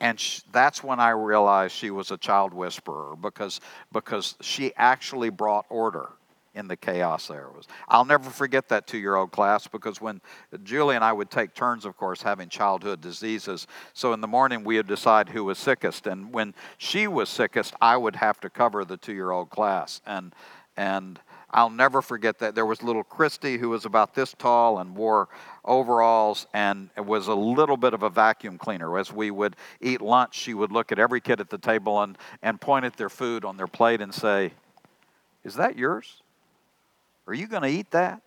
And 0.00 0.18
sh- 0.18 0.40
that's 0.52 0.82
when 0.82 1.00
I 1.00 1.10
realized 1.10 1.74
she 1.74 1.90
was 1.90 2.10
a 2.10 2.16
child 2.16 2.54
whisperer 2.54 3.16
because, 3.16 3.60
because 3.92 4.36
she 4.40 4.72
actually 4.76 5.30
brought 5.30 5.66
order 5.68 6.10
in 6.58 6.68
the 6.68 6.76
chaos 6.76 7.28
there 7.28 7.48
was. 7.54 7.66
I'll 7.88 8.04
never 8.04 8.28
forget 8.28 8.68
that 8.68 8.86
two 8.86 8.98
year 8.98 9.14
old 9.14 9.30
class 9.30 9.66
because 9.66 10.00
when 10.00 10.20
Julie 10.64 10.96
and 10.96 11.04
I 11.04 11.12
would 11.12 11.30
take 11.30 11.54
turns, 11.54 11.84
of 11.84 11.96
course, 11.96 12.20
having 12.20 12.48
childhood 12.48 13.00
diseases. 13.00 13.66
So 13.94 14.12
in 14.12 14.20
the 14.20 14.26
morning 14.26 14.64
we 14.64 14.76
would 14.76 14.88
decide 14.88 15.28
who 15.28 15.44
was 15.44 15.58
sickest. 15.58 16.06
And 16.06 16.32
when 16.32 16.54
she 16.76 17.06
was 17.06 17.28
sickest, 17.28 17.74
I 17.80 17.96
would 17.96 18.16
have 18.16 18.40
to 18.40 18.50
cover 18.50 18.84
the 18.84 18.96
two 18.96 19.14
year 19.14 19.30
old 19.30 19.50
class. 19.50 20.02
And, 20.04 20.34
and 20.76 21.20
I'll 21.50 21.70
never 21.70 22.02
forget 22.02 22.40
that. 22.40 22.54
There 22.54 22.66
was 22.66 22.82
little 22.82 23.04
Christy 23.04 23.56
who 23.56 23.70
was 23.70 23.84
about 23.84 24.14
this 24.14 24.34
tall 24.36 24.78
and 24.78 24.94
wore 24.94 25.28
overalls 25.64 26.46
and 26.52 26.90
was 26.96 27.28
a 27.28 27.34
little 27.34 27.76
bit 27.76 27.94
of 27.94 28.02
a 28.02 28.10
vacuum 28.10 28.58
cleaner. 28.58 28.98
As 28.98 29.12
we 29.12 29.30
would 29.30 29.56
eat 29.80 30.02
lunch, 30.02 30.34
she 30.34 30.54
would 30.54 30.72
look 30.72 30.92
at 30.92 30.98
every 30.98 31.20
kid 31.20 31.40
at 31.40 31.50
the 31.50 31.58
table 31.58 32.02
and, 32.02 32.18
and 32.42 32.60
point 32.60 32.84
at 32.84 32.96
their 32.96 33.08
food 33.08 33.44
on 33.44 33.56
their 33.56 33.66
plate 33.66 34.00
and 34.00 34.12
say, 34.12 34.52
Is 35.44 35.54
that 35.54 35.78
yours? 35.78 36.22
Are 37.28 37.34
you 37.34 37.46
going 37.46 37.62
to 37.62 37.68
eat 37.68 37.90
that? 37.92 38.22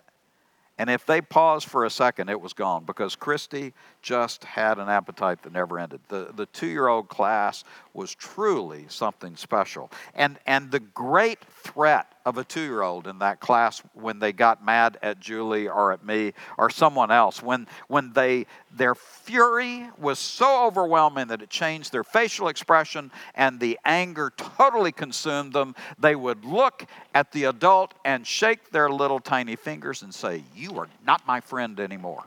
And 0.78 0.90
if 0.90 1.06
they 1.06 1.22
paused 1.22 1.68
for 1.68 1.86
a 1.86 1.90
second, 1.90 2.30
it 2.30 2.40
was 2.40 2.54
gone 2.54 2.86
because 2.86 3.16
Christy 3.16 3.74
just 4.02 4.44
had 4.44 4.80
an 4.80 4.90
appetite 4.90 5.44
that 5.44 5.54
never 5.54 5.78
ended. 5.78 6.00
The, 6.08 6.32
the 6.36 6.48
two 6.48 6.68
year 6.68 6.88
old 6.88 7.08
class 7.08 7.64
was 7.94 8.16
truly 8.16 8.86
something 8.88 9.36
special. 9.36 9.92
And, 10.16 10.40
and 10.48 10.72
the 10.72 10.80
great 10.80 11.44
threat 11.62 12.14
of 12.26 12.38
a 12.38 12.44
two 12.44 12.62
year 12.62 12.82
old 12.82 13.08
in 13.08 13.20
that 13.20 13.40
class 13.40 13.82
when 13.94 14.20
they 14.20 14.32
got 14.32 14.64
mad 14.64 14.98
at 15.02 15.20
Julie 15.20 15.68
or 15.68 15.92
at 15.92 16.06
me 16.06 16.34
or 16.58 16.70
someone 16.70 17.12
else, 17.12 17.42
when, 17.42 17.68
when 17.88 18.14
they, 18.14 18.46
their 18.76 18.96
fury 18.96 19.90
was 19.98 20.20
so 20.20 20.66
overwhelming 20.66 21.28
that 21.28 21.42
it 21.42 21.50
changed 21.50 21.92
their 21.92 22.04
facial 22.04 22.48
expression 22.48 23.12
and 23.36 23.60
the 23.60 23.80
anger 23.86 24.32
totally 24.38 24.92
consumed 24.92 25.54
them, 25.54 25.76
they 25.98 26.16
would 26.16 26.46
look 26.46 26.86
at 27.14 27.32
the 27.32 27.46
adult 27.46 27.94
and 28.06 28.26
shake 28.26 28.72
their 28.72 28.90
little 28.90 29.20
tiny 29.20 29.56
fingers 29.56 30.02
and 30.02 30.14
say, 30.14 30.44
You 30.56 30.78
are 30.80 30.88
not 31.06 31.26
my 31.26 31.42
friend 31.42 31.80
anymore. 31.80 32.24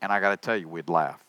And 0.00 0.12
I 0.12 0.20
got 0.20 0.30
to 0.30 0.36
tell 0.36 0.56
you, 0.56 0.68
we'd 0.68 0.88
laugh. 0.88 1.22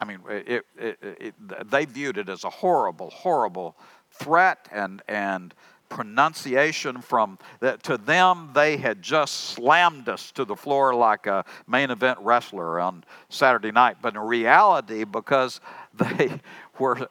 I 0.00 0.04
mean, 0.04 0.20
it, 0.28 0.66
it, 0.78 0.98
it, 1.02 1.70
they 1.70 1.84
viewed 1.84 2.18
it 2.18 2.28
as 2.28 2.44
a 2.44 2.50
horrible, 2.50 3.10
horrible 3.10 3.76
threat 4.10 4.68
and, 4.72 5.02
and 5.08 5.54
pronunciation 5.88 7.00
from 7.00 7.38
that 7.60 7.82
to 7.84 7.96
them 7.96 8.50
they 8.54 8.76
had 8.76 9.00
just 9.00 9.50
slammed 9.50 10.08
us 10.08 10.32
to 10.32 10.44
the 10.44 10.56
floor 10.56 10.94
like 10.94 11.26
a 11.26 11.44
main 11.68 11.90
event 11.90 12.18
wrestler 12.20 12.80
on 12.80 13.04
saturday 13.28 13.70
night. 13.70 13.98
But 14.02 14.14
in 14.14 14.20
reality 14.20 15.04
because 15.04 15.60
they 15.94 16.40
were 16.78 17.08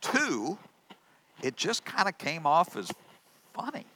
two 0.00 0.58
it 1.42 1.56
just 1.56 1.84
kind 1.84 2.08
of 2.08 2.16
came 2.18 2.46
off 2.46 2.76
as 2.76 2.92
funny 3.52 3.86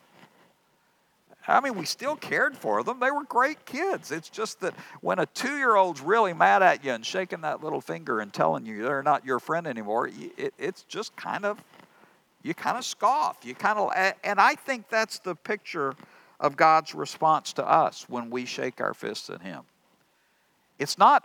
I 1.49 1.61
mean, 1.61 1.77
we 1.77 1.85
still 1.87 2.17
cared 2.17 2.57
for 2.57 2.83
them. 2.83 2.99
They 3.01 3.11
were 3.11 3.25
great 3.25 3.65
kids. 3.65 4.11
It's 4.11 4.29
just 4.29 4.61
that 4.61 4.75
when 5.01 5.19
a 5.19 5.27
two 5.27 5.57
year 5.57 5.77
old's 5.77 6.01
really 6.01 6.33
mad 6.33 6.63
at 6.63 6.85
you 6.85 6.93
and 6.93 7.05
shaking 7.05 7.43
that 7.43 7.63
little 7.63 7.81
finger 7.81 8.21
and 8.21 8.33
telling 8.33 8.67
you 8.67 8.83
they're 8.83 9.03
not 9.03 9.25
your 9.25 9.39
friend 9.39 9.67
anymore, 9.67 10.09
it, 10.09 10.55
it's 10.59 10.83
just 10.83 11.15
kind 11.17 11.45
of, 11.45 11.63
you 12.43 12.55
kind 12.55 12.77
of 12.77 12.85
scoff. 12.85 13.39
You 13.45 13.55
kind 13.55 13.79
of, 13.79 13.93
and 14.25 14.41
I 14.41 14.55
think 14.55 14.89
that's 14.89 15.19
the 15.21 15.35
picture 15.35 15.95
of 16.41 16.57
God's 16.57 16.95
response 16.95 17.53
to 17.55 17.67
us 17.67 18.07
when 18.09 18.31
we 18.31 18.45
shake 18.45 18.81
our 18.81 18.95
fists 18.95 19.31
at 19.31 19.43
Him. 19.43 19.63
It's 20.79 20.99
not 20.99 21.25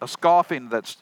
a 0.00 0.08
scoffing 0.08 0.68
that's 0.68 0.98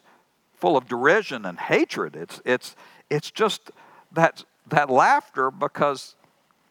full 0.55 0.77
of 0.77 0.87
derision 0.87 1.45
and 1.45 1.59
hatred. 1.59 2.15
It's, 2.15 2.41
it's, 2.45 2.75
it's 3.09 3.29
just 3.31 3.71
that, 4.11 4.43
that 4.67 4.89
laughter 4.89 5.51
because 5.51 6.15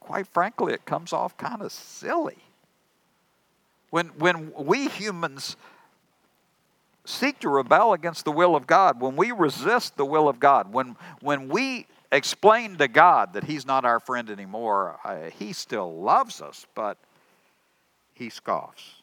quite 0.01 0.27
frankly, 0.27 0.73
it 0.73 0.85
comes 0.85 1.13
off 1.13 1.37
kind 1.37 1.63
of 1.63 1.71
silly. 1.71 2.39
When, 3.91 4.09
when 4.19 4.53
we 4.57 4.89
humans 4.89 5.57
seek 7.05 7.41
to 7.41 7.49
rebel 7.49 7.93
against 7.93 8.25
the 8.25 8.33
will 8.33 8.57
of 8.57 8.67
God, 8.67 9.01
when 9.01 9.17
we 9.17 9.33
resist 9.33 9.97
the 9.97 10.05
will 10.05 10.29
of 10.29 10.41
God, 10.41 10.73
when, 10.73 10.97
when 11.21 11.49
we 11.49 11.87
explain 12.13 12.77
to 12.77 12.89
God 12.89 13.33
that 13.35 13.45
He's 13.45 13.67
not 13.67 13.85
our 13.85 14.01
friend 14.01 14.31
anymore, 14.31 14.99
uh, 15.05 15.31
He 15.39 15.53
still 15.53 16.01
loves 16.01 16.41
us, 16.41 16.67
but 16.75 16.97
He 18.15 18.31
scoffs 18.31 18.95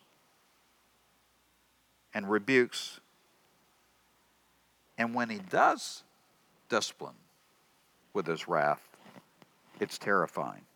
and 2.13 2.29
rebukes. 2.29 2.99
And 4.97 5.13
when 5.13 5.29
He 5.29 5.39
does 5.39 6.03
discipline 6.69 7.15
with 8.13 8.25
His 8.25 8.47
wrath, 8.47 8.81
it's 9.79 9.97
terrifying. 9.97 10.66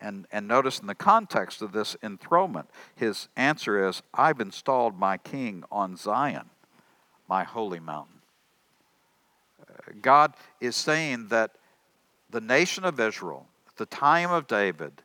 And, 0.00 0.26
and 0.30 0.46
notice 0.46 0.78
in 0.78 0.86
the 0.86 0.94
context 0.94 1.60
of 1.62 1.72
this 1.72 1.96
enthronement, 2.02 2.70
his 2.94 3.28
answer 3.36 3.88
is, 3.88 4.02
I've 4.14 4.40
installed 4.40 4.98
my 4.98 5.18
king 5.18 5.64
on 5.70 5.96
Zion, 5.96 6.50
my 7.28 7.44
holy 7.44 7.80
mountain. 7.80 8.20
Uh, 9.60 9.92
God 10.00 10.34
is 10.60 10.76
saying 10.76 11.28
that 11.28 11.52
the 12.30 12.40
nation 12.40 12.84
of 12.84 13.00
Israel, 13.00 13.46
at 13.66 13.76
the 13.76 13.86
time 13.86 14.30
of 14.30 14.46
David, 14.46 15.02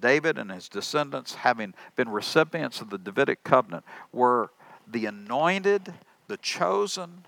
David 0.00 0.38
and 0.38 0.50
his 0.50 0.68
descendants, 0.68 1.34
having 1.34 1.74
been 1.96 2.08
recipients 2.08 2.80
of 2.80 2.90
the 2.90 2.98
Davidic 2.98 3.44
covenant, 3.44 3.84
were 4.12 4.50
the 4.86 5.06
anointed, 5.06 5.94
the 6.26 6.36
chosen, 6.38 7.24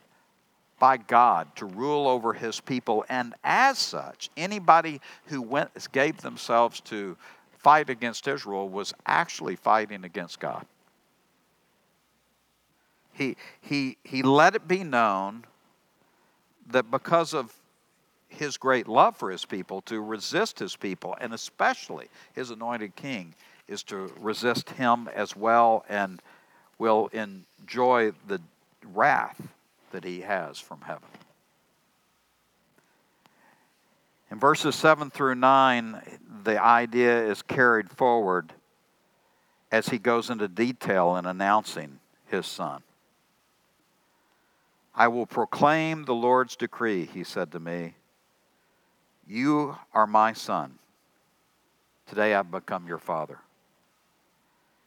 by 0.78 0.96
God 0.96 1.54
to 1.56 1.66
rule 1.66 2.08
over 2.08 2.32
his 2.32 2.60
people. 2.60 3.04
And 3.08 3.34
as 3.44 3.78
such, 3.78 4.30
anybody 4.36 5.00
who 5.26 5.40
went, 5.42 5.70
gave 5.92 6.20
themselves 6.20 6.80
to 6.82 7.16
fight 7.58 7.88
against 7.90 8.28
Israel 8.28 8.68
was 8.68 8.92
actually 9.06 9.56
fighting 9.56 10.04
against 10.04 10.40
God. 10.40 10.66
He, 13.12 13.36
he, 13.60 13.96
he 14.02 14.22
let 14.22 14.54
it 14.54 14.66
be 14.66 14.82
known 14.82 15.44
that 16.70 16.90
because 16.90 17.32
of 17.32 17.54
his 18.28 18.56
great 18.56 18.88
love 18.88 19.16
for 19.16 19.30
his 19.30 19.44
people, 19.44 19.80
to 19.82 20.00
resist 20.00 20.58
his 20.58 20.74
people, 20.74 21.16
and 21.20 21.32
especially 21.32 22.08
his 22.34 22.50
anointed 22.50 22.96
king, 22.96 23.34
is 23.68 23.84
to 23.84 24.12
resist 24.18 24.70
him 24.70 25.08
as 25.14 25.36
well 25.36 25.84
and 25.88 26.20
will 26.78 27.08
enjoy 27.12 28.10
the 28.26 28.40
wrath 28.92 29.40
that 29.94 30.02
he 30.02 30.22
has 30.22 30.58
from 30.58 30.80
heaven. 30.80 31.08
In 34.28 34.40
verses 34.40 34.74
7 34.74 35.08
through 35.08 35.36
9, 35.36 36.18
the 36.42 36.60
idea 36.60 37.24
is 37.30 37.42
carried 37.42 37.88
forward 37.88 38.52
as 39.70 39.90
he 39.90 39.98
goes 39.98 40.30
into 40.30 40.48
detail 40.48 41.16
in 41.16 41.26
announcing 41.26 42.00
his 42.26 42.44
son. 42.44 42.82
I 44.96 45.06
will 45.06 45.26
proclaim 45.26 46.06
the 46.06 46.14
Lord's 46.14 46.56
decree, 46.56 47.06
he 47.06 47.22
said 47.22 47.52
to 47.52 47.60
me. 47.60 47.94
You 49.28 49.76
are 49.92 50.08
my 50.08 50.32
son. 50.32 50.80
Today 52.08 52.34
I've 52.34 52.50
become 52.50 52.88
your 52.88 52.98
father. 52.98 53.38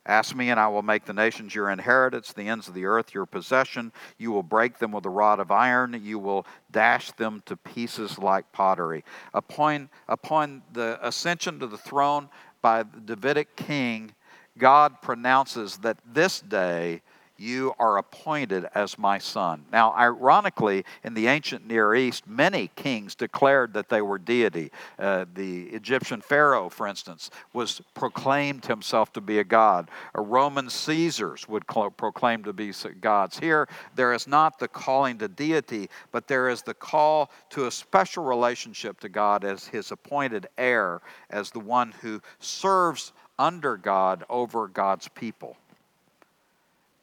Ask 0.08 0.34
me, 0.34 0.50
and 0.50 0.60
I 0.60 0.70
will 0.70 0.82
make 0.82 1.04
the 1.04 1.14
nations 1.14 1.54
your 1.54 1.70
inheritance, 1.70 2.32
the 2.32 2.48
ends 2.48 2.70
of 2.70 2.74
the 2.74 2.86
earth 2.86 3.14
your 3.14 3.26
possession. 3.26 3.92
You 4.18 4.32
will 4.32 4.42
break 4.42 4.80
them 4.80 4.94
with 4.94 5.06
a 5.06 5.10
rod 5.10 5.42
of 5.42 5.52
iron. 5.52 6.00
You 6.02 6.18
will 6.18 6.48
dash 6.72 7.12
them 7.12 7.44
to 7.46 7.58
pieces 7.58 8.18
like 8.18 8.50
pottery. 8.54 9.04
Upon, 9.34 9.90
upon 10.08 10.64
the 10.72 10.98
ascension 11.06 11.60
to 11.60 11.68
the 11.68 11.78
throne 11.78 12.30
by 12.62 12.84
the 12.84 13.16
Davidic 13.16 13.58
king, 13.58 14.14
God 14.58 15.02
pronounces 15.02 15.78
that 15.80 15.98
this 16.06 16.40
day 16.40 17.02
you 17.38 17.74
are 17.80 17.98
appointed 17.98 18.68
as 18.74 18.98
my 18.98 19.18
son. 19.18 19.66
Now, 19.72 19.94
ironically, 19.94 20.86
in 21.04 21.14
the 21.14 21.28
ancient 21.28 21.68
Near 21.68 21.96
East, 21.96 22.28
many 22.28 22.70
kings 22.76 23.16
declared 23.16 23.74
that 23.74 23.90
they 23.90 24.02
were 24.02 24.18
deity. 24.18 24.72
Uh, 24.98 25.26
the 25.34 25.64
Egyptian 25.68 26.22
Pharaoh, 26.22 26.70
for 26.70 26.88
instance, 26.88 27.30
was 27.54 27.82
proclaimed 27.94 28.66
himself 28.66 29.14
to 29.14 29.22
be 29.22 29.40
a 29.40 29.44
god. 29.44 29.90
A 30.16 30.22
Roman 30.22 30.70
Caesars 30.70 31.48
would 31.48 31.64
cl- 31.72 31.92
proclaim 31.92 32.44
to 32.44 32.54
be 32.54 32.72
gods. 33.02 33.40
Here, 33.40 33.68
there 33.96 34.14
is 34.14 34.28
not 34.28 34.60
the 34.60 34.68
calling 34.68 35.18
to 35.20 35.28
deity, 35.28 35.90
but 36.12 36.28
there 36.28 36.50
is 36.50 36.62
the 36.62 36.74
call 36.74 37.32
to 37.52 37.68
a 37.68 37.72
special 37.72 38.24
relationship 38.24 39.00
to 39.00 39.10
God 39.10 39.44
as 39.44 39.68
his 39.68 39.92
appointed 39.92 40.48
heir, 40.58 41.02
as 41.30 41.52
the 41.52 41.60
one 41.60 41.94
who 42.02 42.22
serves 42.40 43.14
under 43.40 43.78
God 43.78 44.24
over 44.30 44.68
God's 44.68 45.08
people. 45.08 45.58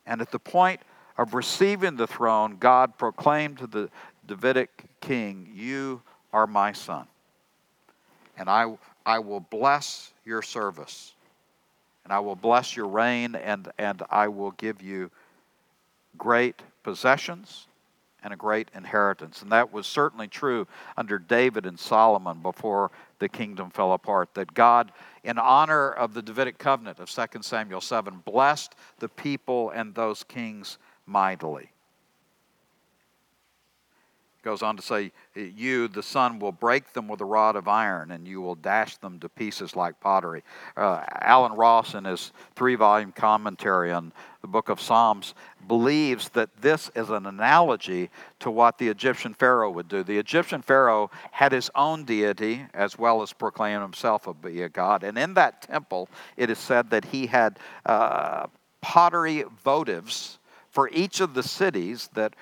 And 0.07 0.21
at 0.21 0.31
the 0.31 0.39
point 0.39 0.81
of 1.17 1.35
receiving 1.35 1.97
the 1.97 2.07
throne, 2.07 2.57
God 2.59 2.99
proclaimed 2.99 3.59
to 3.59 3.67
the 3.67 3.89
Davidic 4.27 4.85
king, 5.01 5.51
You 5.55 6.03
are 6.33 6.47
my 6.47 6.73
son, 6.73 7.07
and 8.37 8.49
I, 8.49 8.77
I 9.07 9.19
will 9.19 9.41
bless 9.41 10.13
your 10.25 10.43
service, 10.43 11.13
and 12.05 12.13
I 12.13 12.19
will 12.21 12.37
bless 12.37 12.77
your 12.77 12.89
reign, 12.89 13.35
and, 13.35 13.71
and 13.79 14.03
I 14.11 14.29
will 14.29 14.53
give 14.53 14.83
you 14.83 15.11
great 16.17 16.63
possessions 16.83 17.67
and 18.23 18.33
a 18.33 18.37
great 18.37 18.69
inheritance. 18.75 19.43
And 19.43 19.53
that 19.53 19.73
was 19.73 19.87
certainly 19.87 20.27
true 20.27 20.67
under 20.97 21.19
David 21.19 21.67
and 21.67 21.79
Solomon 21.79 22.41
before 22.41 22.91
the 23.25 23.29
kingdom 23.31 23.71
fell 23.71 23.95
apart. 23.95 24.35
That 24.35 24.53
God, 24.53 24.93
in 25.25 25.39
honor 25.39 25.91
of 25.91 26.13
the 26.13 26.21
Davidic 26.21 26.59
covenant 26.59 26.99
of 26.99 27.09
2 27.11 27.41
Samuel 27.41 27.81
7, 27.81 28.23
blessed 28.23 28.75
the 28.99 29.09
people 29.09 29.71
and 29.71 29.95
those 29.95 30.23
kings 30.25 30.77
mightily 31.07 31.74
goes 34.45 34.63
on 34.63 34.77
to 34.77 34.83
say, 34.83 35.11
You, 35.35 35.89
the 35.89 36.03
son, 36.03 36.39
will 36.39 36.53
break 36.53 36.93
them 36.93 37.09
with 37.09 37.21
a 37.21 37.25
rod 37.25 37.57
of 37.57 37.67
iron, 37.67 38.11
and 38.11 38.29
you 38.29 38.41
will 38.41 38.55
dash 38.55 38.97
them 38.99 39.19
to 39.21 39.29
pieces 39.29 39.75
like 39.75 39.99
pottery. 39.99 40.45
Uh, 40.77 41.03
Allen 41.23 41.55
Ross, 41.55 41.95
in 41.95 42.05
his 42.05 42.33
three 42.55 42.75
volume 42.77 43.11
commentary 43.11 43.91
on 43.91 44.13
the 44.43 44.47
book 44.47 44.69
of 44.69 44.81
Psalms, 44.81 45.35
believes 45.67 46.29
that 46.31 46.51
this 46.61 46.91
is 46.95 47.09
an 47.11 47.27
analogy 47.27 48.11
to 48.41 48.51
what 48.51 48.79
the 48.79 48.89
Egyptian 48.89 49.33
Pharaoh 49.33 49.71
would 49.71 49.89
do. 49.89 50.03
The 50.03 50.19
Egyptian 50.19 50.63
Pharaoh 50.63 51.11
had 51.33 51.51
his 51.51 51.71
own 51.75 52.05
deity 52.05 52.67
as 52.75 52.99
well 52.99 53.23
as 53.23 53.33
proclaimed 53.33 53.83
himself 53.83 54.25
to 54.25 54.35
be 54.35 54.63
a 54.63 54.69
god. 54.69 55.03
And 55.03 55.17
in 55.17 55.35
that 55.35 55.63
temple, 55.63 56.09
it 56.37 56.51
is 56.51 56.59
said 56.59 56.91
that 56.91 57.07
he 57.07 57.27
had 57.27 57.59
uh, 57.87 58.47
pottery 58.83 59.45
votives 59.65 60.37
for 60.75 60.91
each 60.91 61.21
of 61.21 61.35
the 61.35 61.43
cities 61.43 62.11
that 62.15 62.35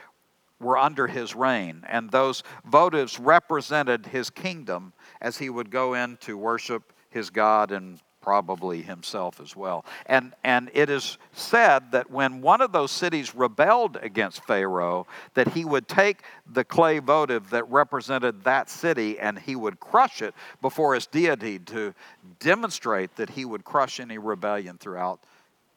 were 0.63 0.79
under 0.79 1.07
his 1.07 1.35
reign, 1.35 1.85
and 1.89 2.11
those 2.11 2.43
votives 2.71 3.19
represented 3.21 4.07
his 4.07 4.31
kingdom 4.31 4.93
as 5.21 5.39
he 5.39 5.51
would 5.51 5.71
go 5.71 5.95
in 5.95 6.17
to 6.19 6.39
worship 6.39 6.93
his 7.11 7.31
God 7.31 7.73
and 7.73 7.99
probably 8.23 8.81
himself 8.81 9.41
as 9.41 9.55
well. 9.55 9.85
And, 10.07 10.33
and 10.45 10.71
it 10.73 10.89
is 10.89 11.19
said 11.33 11.91
that 11.93 12.11
when 12.11 12.41
one 12.41 12.61
of 12.61 12.73
those 12.73 12.93
cities 12.93 13.35
rebelled 13.35 13.99
against 14.01 14.45
Pharaoh, 14.45 15.07
that 15.35 15.49
he 15.49 15.65
would 15.65 15.89
take 15.89 16.23
the 16.51 16.65
clay 16.65 17.01
votive 17.01 17.51
that 17.51 17.69
represented 17.69 18.45
that 18.45 18.71
city 18.71 19.19
and 19.19 19.39
he 19.39 19.57
would 19.57 19.81
crush 19.81 20.23
it 20.23 20.35
before 20.63 20.95
his 20.95 21.07
deity 21.07 21.59
to 21.59 21.93
demonstrate 22.39 23.17
that 23.17 23.31
he 23.31 23.45
would 23.45 23.65
crush 23.65 24.01
any 24.01 24.19
rebellion 24.19 24.79
throughout 24.79 25.21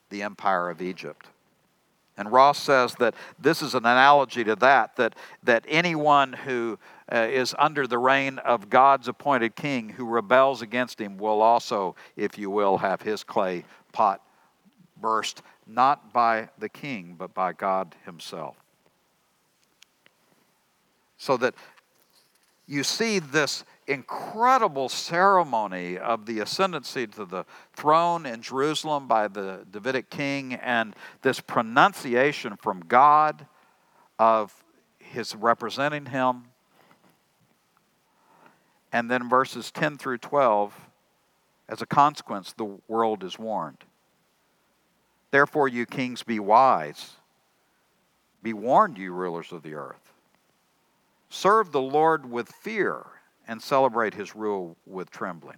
the 0.10 0.21
empire 0.21 0.69
of 0.69 0.82
Egypt. 0.82 1.28
And 2.17 2.32
Ross 2.32 2.58
says 2.58 2.95
that 2.95 3.13
this 3.39 3.62
is 3.62 3.75
an 3.75 3.86
analogy 3.86 4.43
to 4.45 4.56
that, 4.58 4.95
that, 4.95 5.15
that 5.43 5.65
anyone 5.67 6.34
who 6.34 6.80
uh, 7.12 7.28
is 7.30 7.54
under 7.60 7.88
the 7.88 7.97
reign 7.97 8.39
of 8.39 8.69
God's 8.69 9.08
appointed 9.08 9.56
king 9.56 9.89
who 9.89 10.06
rebels 10.06 10.62
against 10.62 10.99
him 10.99 11.17
will 11.17 11.41
also, 11.41 11.95
if 12.15 12.38
you 12.38 12.49
will, 12.49 12.78
have 12.78 13.01
his 13.01 13.23
clay 13.23 13.65
pot 13.91 14.21
burst, 14.99 15.41
not 15.67 16.13
by 16.13 16.49
the 16.58 16.69
king, 16.69 17.15
but 17.17 17.34
by 17.34 17.51
God 17.51 17.95
himself. 18.06 18.56
So 21.17 21.38
that 21.38 21.54
you 22.65 22.84
see 22.84 23.19
this 23.19 23.63
incredible 23.88 24.89
ceremony 24.89 25.98
of 25.98 26.26
the 26.26 26.39
ascendancy 26.39 27.06
to 27.08 27.26
the 27.26 27.45
throne 27.74 28.26
in 28.26 28.41
Jerusalem 28.41 29.08
by 29.08 29.28
the 29.28 29.65
Davidic 29.69 30.10
king 30.10 30.54
and 30.56 30.95
this 31.21 31.39
pronunciation 31.39 32.58
from 32.58 32.82
God 32.82 33.45
of 34.17 34.54
his 34.98 35.36
representing 35.36 36.08
him. 36.08 36.45
And 38.91 39.12
then 39.12 39.30
verses 39.30 39.71
10 39.71 39.98
through 39.98 40.19
12, 40.19 40.74
as 41.67 41.82
a 41.82 41.86
consequence, 41.86 42.54
the 42.54 42.78
world 42.88 43.24
is 43.24 43.38
warned. 43.38 43.84
Therefore, 45.32 45.67
you 45.67 45.86
kings, 45.86 46.24
be 46.24 46.39
wise. 46.39 47.12
Be 48.41 48.54
warned, 48.54 48.98
you 48.98 49.12
rulers 49.12 49.52
of 49.52 49.63
the 49.63 49.74
earth. 49.74 50.13
Serve 51.30 51.71
the 51.71 51.82
Lord 51.82 52.30
with 52.32 52.48
fear 52.50 53.06
and 53.48 53.62
celebrate 53.62 54.14
his 54.14 54.36
rule 54.36 54.78
with 54.86 55.10
trembling. 55.10 55.58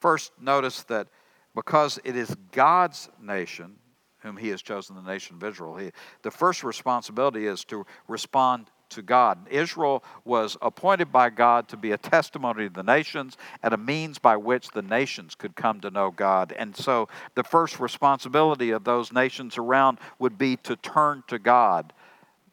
First, 0.00 0.32
notice 0.40 0.82
that 0.84 1.08
because 1.54 1.98
it 2.04 2.16
is 2.16 2.34
God's 2.52 3.08
nation 3.20 3.76
whom 4.20 4.36
he 4.36 4.48
has 4.48 4.62
chosen, 4.62 4.96
the 4.96 5.02
nation 5.02 5.36
of 5.36 5.44
Israel, 5.44 5.76
he, 5.76 5.92
the 6.22 6.30
first 6.30 6.64
responsibility 6.64 7.46
is 7.46 7.64
to 7.64 7.86
respond 8.08 8.70
to 8.90 9.02
God. 9.02 9.38
Israel 9.50 10.02
was 10.24 10.56
appointed 10.62 11.12
by 11.12 11.30
God 11.30 11.68
to 11.68 11.76
be 11.76 11.92
a 11.92 11.98
testimony 11.98 12.68
to 12.68 12.74
the 12.74 12.82
nations 12.82 13.36
and 13.62 13.74
a 13.74 13.76
means 13.76 14.18
by 14.18 14.36
which 14.36 14.68
the 14.68 14.82
nations 14.82 15.34
could 15.34 15.54
come 15.54 15.80
to 15.80 15.90
know 15.90 16.10
God. 16.10 16.52
And 16.52 16.74
so 16.76 17.08
the 17.34 17.44
first 17.44 17.80
responsibility 17.80 18.70
of 18.70 18.84
those 18.84 19.12
nations 19.12 19.58
around 19.58 19.98
would 20.18 20.38
be 20.38 20.56
to 20.58 20.76
turn 20.76 21.22
to 21.28 21.38
God, 21.38 21.92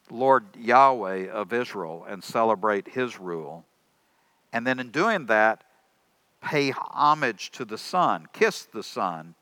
Lord 0.09 0.45
Yahweh 0.57 1.29
of 1.29 1.53
Israel, 1.53 2.05
and 2.07 2.23
celebrate 2.23 2.89
his 2.89 3.19
rule. 3.19 3.65
And 4.55 4.65
then 4.65 4.79
in 4.79 4.89
doing 4.89 5.25
that, 5.25 5.65
pay 6.41 6.69
homage 6.69 7.51
to 7.51 7.65
the 7.65 7.77
Son, 7.77 8.25
kiss 8.31 8.63
the 8.63 8.83
Son, 8.83 9.35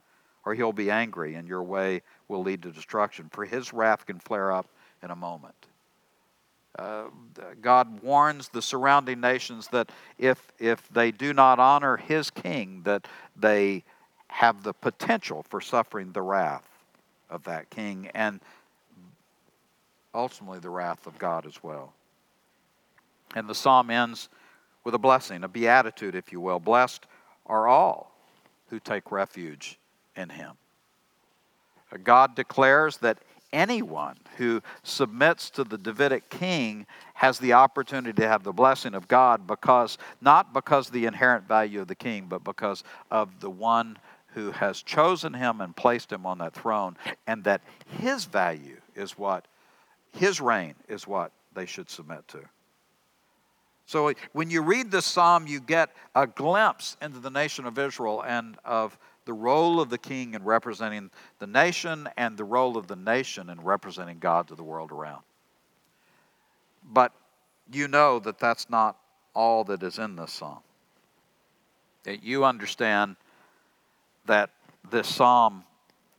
or 0.44 0.56
he'll 0.56 0.74
be 0.74 0.90
angry 0.90 1.36
and 1.36 1.48
your 1.48 1.62
way 1.62 2.02
will 2.28 2.42
lead 2.42 2.64
to 2.64 2.72
destruction. 2.72 3.30
For 3.32 3.46
his 3.46 3.74
wrath 3.74 4.08
can 4.08 4.18
flare 4.18 4.52
up 4.52 4.66
in 5.04 5.12
a 5.12 5.16
moment. 5.16 5.68
Uh, 6.80 7.04
God 7.62 8.02
warns 8.02 8.50
the 8.50 8.62
surrounding 8.64 9.22
nations 9.22 9.68
that 9.68 9.92
if, 10.18 10.52
if 10.58 10.90
they 10.90 11.12
do 11.12 11.32
not 11.32 11.60
honor 11.60 11.96
his 11.96 12.32
king, 12.32 12.82
that 12.86 13.08
they 13.36 13.84
have 14.30 14.64
the 14.64 14.74
potential 14.74 15.44
for 15.44 15.62
suffering 15.62 16.12
the 16.12 16.24
wrath 16.24 16.68
of 17.30 17.44
that 17.44 17.70
king 17.70 18.10
and 18.16 18.40
ultimately 20.16 20.58
the 20.58 20.72
wrath 20.72 21.06
of 21.06 21.20
God 21.20 21.46
as 21.46 21.62
well. 21.62 21.94
And 23.36 23.48
the 23.48 23.54
psalm 23.54 23.92
ends 23.92 24.28
with 24.84 24.96
a 24.96 25.00
blessing, 25.00 25.44
a 25.44 25.48
beatitude, 25.48 26.16
if 26.16 26.32
you 26.32 26.40
will. 26.40 26.60
Blessed 26.60 27.06
are 27.46 27.68
all 27.68 28.12
who 28.70 28.80
take 28.80 29.12
refuge 29.12 29.78
in 30.16 30.30
him. 30.30 30.54
God 32.04 32.36
declares 32.36 32.98
that 32.98 33.20
anyone 33.52 34.18
who 34.38 34.62
submits 34.82 35.50
to 35.52 35.64
the 35.64 35.78
Davidic 35.78 36.30
king 36.30 36.88
has 37.14 37.38
the 37.38 37.54
opportunity 37.54 38.20
to 38.22 38.28
have 38.28 38.44
the 38.44 38.52
blessing 38.52 38.96
of 38.96 39.08
God 39.08 39.46
because 39.46 39.98
not 40.22 40.54
because 40.54 40.90
the 40.90 41.06
inherent 41.06 41.48
value 41.48 41.82
of 41.82 41.88
the 41.88 41.96
king, 41.96 42.26
but 42.28 42.44
because 42.44 42.84
of 43.12 43.40
the 43.40 43.50
one 43.50 43.98
who 44.34 44.52
has 44.52 44.82
chosen 44.82 45.34
him 45.34 45.62
and 45.62 45.76
placed 45.76 46.12
him 46.12 46.26
on 46.26 46.40
that 46.40 46.54
throne, 46.54 46.98
and 47.28 47.44
that 47.44 47.62
his 48.00 48.26
value 48.26 48.78
is 48.96 49.18
what, 49.18 49.46
his 50.12 50.42
reign 50.42 50.74
is 50.90 51.08
what 51.08 51.32
they 51.54 51.68
should 51.68 51.90
submit 51.90 52.28
to. 52.28 52.40
So 53.86 54.14
when 54.32 54.50
you 54.50 54.62
read 54.62 54.92
this 54.92 55.06
psalm, 55.06 55.46
you 55.48 55.60
get 55.60 55.90
a 56.16 56.26
glimpse 56.26 56.98
into 57.02 57.20
the 57.20 57.30
nation 57.30 57.66
of 57.66 57.78
Israel 57.78 58.24
and 58.26 58.58
of 58.64 58.98
the 59.26 59.34
role 59.34 59.80
of 59.80 59.90
the 59.90 59.98
king 59.98 60.34
in 60.34 60.44
representing 60.44 61.10
the 61.40 61.48
nation 61.48 62.10
and 62.18 62.38
the 62.38 62.44
role 62.44 62.78
of 62.78 62.88
the 62.88 62.96
nation 62.96 63.50
in 63.50 63.62
representing 63.62 64.20
God 64.20 64.48
to 64.50 64.56
the 64.56 64.64
world 64.64 64.92
around. 64.92 65.24
But 66.92 67.14
you 67.72 67.88
know 67.88 68.20
that 68.20 68.40
that's 68.40 68.70
not 68.70 68.98
all 69.34 69.64
that 69.66 69.84
is 69.84 70.00
in 70.00 70.16
this 70.16 70.34
psalm. 70.34 70.60
That 72.04 72.24
you 72.24 72.44
understand 72.44 73.16
that 74.26 74.50
this 74.92 75.08
psalm 75.08 75.64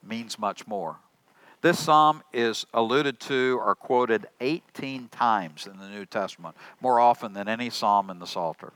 means 0.03 0.39
much 0.39 0.67
more. 0.67 0.97
This 1.65 1.79
psalm 1.79 2.23
is 2.31 2.67
alluded 2.75 3.19
to 3.21 3.59
or 3.59 3.75
quoted 3.75 4.27
18 4.43 5.09
times 5.09 5.67
in 5.67 5.79
the 5.79 5.89
New 5.89 6.05
Testament, 6.05 6.55
more 6.83 7.01
often 7.01 7.33
than 7.33 7.49
any 7.49 7.71
psalm 7.71 8.11
in 8.11 8.19
the 8.19 8.27
Psalter. 8.27 8.75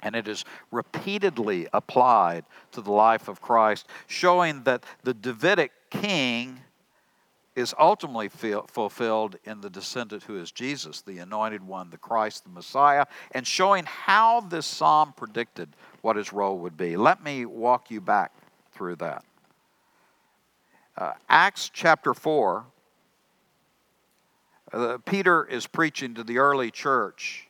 And 0.00 0.14
it 0.14 0.28
is 0.28 0.44
repeatedly 0.70 1.66
applied 1.72 2.44
to 2.70 2.82
the 2.82 2.92
life 2.92 3.26
of 3.26 3.40
Christ, 3.40 3.88
showing 4.06 4.62
that 4.62 4.84
the 5.02 5.12
Davidic 5.12 5.72
king 5.90 6.60
is 7.56 7.74
ultimately 7.76 8.28
fulfilled 8.28 9.34
in 9.42 9.60
the 9.60 9.68
descendant 9.68 10.22
who 10.22 10.38
is 10.38 10.52
Jesus, 10.52 11.00
the 11.00 11.18
anointed 11.18 11.66
one, 11.66 11.90
the 11.90 11.98
Christ, 11.98 12.44
the 12.44 12.50
Messiah, 12.50 13.06
and 13.32 13.44
showing 13.44 13.86
how 13.86 14.38
this 14.38 14.66
psalm 14.66 15.14
predicted 15.16 15.68
what 16.00 16.14
his 16.14 16.32
role 16.32 16.60
would 16.60 16.76
be. 16.76 16.96
Let 16.96 17.24
me 17.24 17.44
walk 17.44 17.90
you 17.90 18.00
back 18.00 18.30
through 18.72 18.94
that. 18.96 19.24
Uh, 20.96 21.12
Acts 21.28 21.70
chapter 21.72 22.14
4, 22.14 22.64
uh, 24.72 24.98
Peter 25.04 25.44
is 25.44 25.66
preaching 25.66 26.14
to 26.14 26.24
the 26.24 26.38
early 26.38 26.70
church 26.70 27.48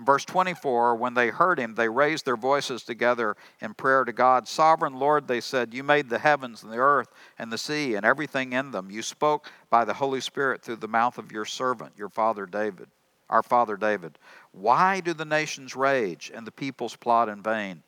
Verse 0.00 0.24
24 0.24 0.96
When 0.96 1.14
they 1.14 1.28
heard 1.28 1.58
him, 1.58 1.74
they 1.74 1.88
raised 1.88 2.24
their 2.24 2.36
voices 2.36 2.82
together 2.82 3.36
in 3.60 3.74
prayer 3.74 4.04
to 4.04 4.12
God. 4.12 4.48
Sovereign 4.48 4.94
Lord, 4.94 5.28
they 5.28 5.40
said, 5.40 5.72
You 5.72 5.84
made 5.84 6.08
the 6.08 6.18
heavens 6.18 6.62
and 6.62 6.72
the 6.72 6.78
earth 6.78 7.08
and 7.38 7.52
the 7.52 7.58
sea 7.58 7.94
and 7.94 8.04
everything 8.04 8.52
in 8.52 8.70
them. 8.72 8.90
You 8.90 9.02
spoke 9.02 9.50
by 9.70 9.84
the 9.84 9.94
Holy 9.94 10.20
Spirit 10.20 10.62
through 10.62 10.76
the 10.76 10.88
mouth 10.88 11.18
of 11.18 11.30
your 11.30 11.44
servant, 11.44 11.92
your 11.96 12.08
father 12.08 12.44
David, 12.44 12.88
our 13.30 13.42
father 13.42 13.76
David. 13.76 14.18
Why 14.52 15.00
do 15.00 15.14
the 15.14 15.24
nations 15.24 15.76
rage 15.76 16.32
and 16.34 16.46
the 16.46 16.52
peoples 16.52 16.96
plot 16.96 17.28
in 17.28 17.42
vain? 17.42 17.82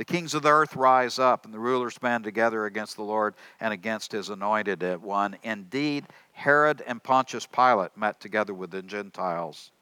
The 0.00 0.06
kings 0.06 0.32
of 0.32 0.40
the 0.40 0.48
earth 0.48 0.76
rise 0.76 1.18
up, 1.18 1.44
and 1.44 1.52
the 1.52 1.58
rulers 1.58 1.98
band 1.98 2.24
together 2.24 2.64
against 2.64 2.96
the 2.96 3.02
Lord 3.02 3.34
and 3.60 3.70
against 3.70 4.12
his 4.12 4.30
anointed 4.30 4.82
one. 5.02 5.36
Indeed, 5.42 6.06
Herod 6.32 6.82
and 6.86 7.02
Pontius 7.02 7.44
Pilate 7.44 7.94
met 7.98 8.18
together 8.18 8.54
with 8.54 8.70
the 8.70 8.80
Gentiles 8.80 9.72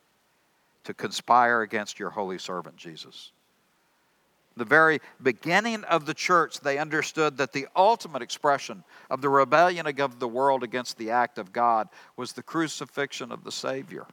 to 0.82 0.92
conspire 0.92 1.62
against 1.62 2.00
your 2.00 2.10
holy 2.10 2.36
servant 2.36 2.76
Jesus. 2.76 3.30
The 4.56 4.64
very 4.64 4.98
beginning 5.22 5.84
of 5.84 6.04
the 6.04 6.14
church, 6.14 6.58
they 6.58 6.78
understood 6.78 7.36
that 7.36 7.52
the 7.52 7.68
ultimate 7.76 8.20
expression 8.20 8.82
of 9.10 9.20
the 9.20 9.28
rebellion 9.28 9.86
of 9.86 10.18
the 10.18 10.26
world 10.26 10.64
against 10.64 10.98
the 10.98 11.12
act 11.12 11.38
of 11.38 11.52
God 11.52 11.88
was 12.16 12.32
the 12.32 12.42
crucifixion 12.42 13.30
of 13.30 13.44
the 13.44 13.52
Savior. 13.52 14.04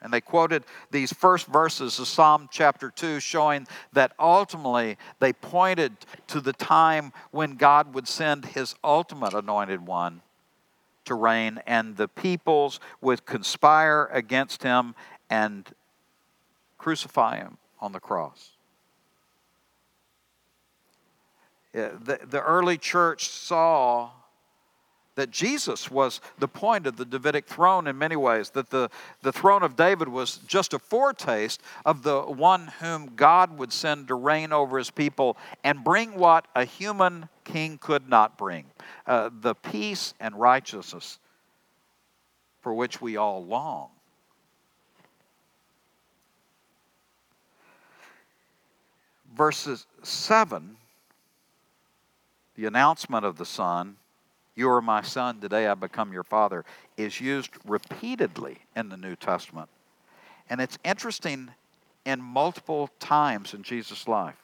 And 0.00 0.12
they 0.12 0.20
quoted 0.20 0.64
these 0.90 1.12
first 1.12 1.46
verses 1.46 1.98
of 1.98 2.06
Psalm 2.06 2.48
chapter 2.52 2.90
2, 2.90 3.18
showing 3.18 3.66
that 3.92 4.12
ultimately 4.18 4.96
they 5.18 5.32
pointed 5.32 5.92
to 6.28 6.40
the 6.40 6.52
time 6.52 7.12
when 7.32 7.56
God 7.56 7.94
would 7.94 8.06
send 8.06 8.44
his 8.44 8.76
ultimate 8.84 9.34
anointed 9.34 9.86
one 9.86 10.22
to 11.06 11.14
reign, 11.14 11.60
and 11.66 11.96
the 11.96 12.06
peoples 12.06 12.78
would 13.00 13.26
conspire 13.26 14.08
against 14.12 14.62
him 14.62 14.94
and 15.28 15.68
crucify 16.76 17.38
him 17.38 17.58
on 17.80 17.92
the 17.92 18.00
cross. 18.00 18.50
The, 21.72 22.20
the 22.24 22.40
early 22.42 22.78
church 22.78 23.28
saw 23.28 24.10
that 25.18 25.30
Jesus 25.30 25.90
was 25.90 26.20
the 26.38 26.46
point 26.48 26.86
of 26.86 26.96
the 26.96 27.04
Davidic 27.04 27.46
throne 27.46 27.86
in 27.86 27.98
many 27.98 28.16
ways, 28.16 28.50
that 28.50 28.70
the, 28.70 28.88
the 29.22 29.32
throne 29.32 29.62
of 29.62 29.74
David 29.74 30.08
was 30.08 30.36
just 30.46 30.72
a 30.72 30.78
foretaste 30.78 31.60
of 31.84 32.02
the 32.04 32.22
one 32.22 32.68
whom 32.80 33.14
God 33.16 33.58
would 33.58 33.72
send 33.72 34.08
to 34.08 34.14
reign 34.14 34.52
over 34.52 34.78
his 34.78 34.90
people 34.90 35.36
and 35.64 35.82
bring 35.82 36.14
what 36.14 36.46
a 36.54 36.64
human 36.64 37.28
king 37.44 37.78
could 37.78 38.08
not 38.08 38.38
bring 38.38 38.64
uh, 39.06 39.30
the 39.40 39.54
peace 39.54 40.14
and 40.20 40.34
righteousness 40.36 41.18
for 42.62 42.72
which 42.72 43.00
we 43.00 43.16
all 43.16 43.44
long. 43.44 43.88
verses 49.38 49.86
7, 50.02 50.76
the 52.56 52.66
announcement 52.66 53.24
of 53.24 53.38
the 53.38 53.44
Son, 53.46 53.96
You 54.58 54.68
are 54.70 54.82
my 54.82 55.02
Son, 55.02 55.38
today 55.38 55.68
I 55.68 55.74
become 55.74 56.12
your 56.12 56.24
Father, 56.24 56.64
is 56.96 57.20
used 57.20 57.52
repeatedly 57.64 58.58
in 58.74 58.88
the 58.88 58.96
New 58.96 59.14
Testament. 59.14 59.68
And 60.50 60.60
it's 60.60 60.76
interesting 60.84 61.52
in 62.04 62.20
multiple 62.20 62.90
times 62.98 63.54
in 63.54 63.62
Jesus' 63.62 64.08
life. 64.08 64.34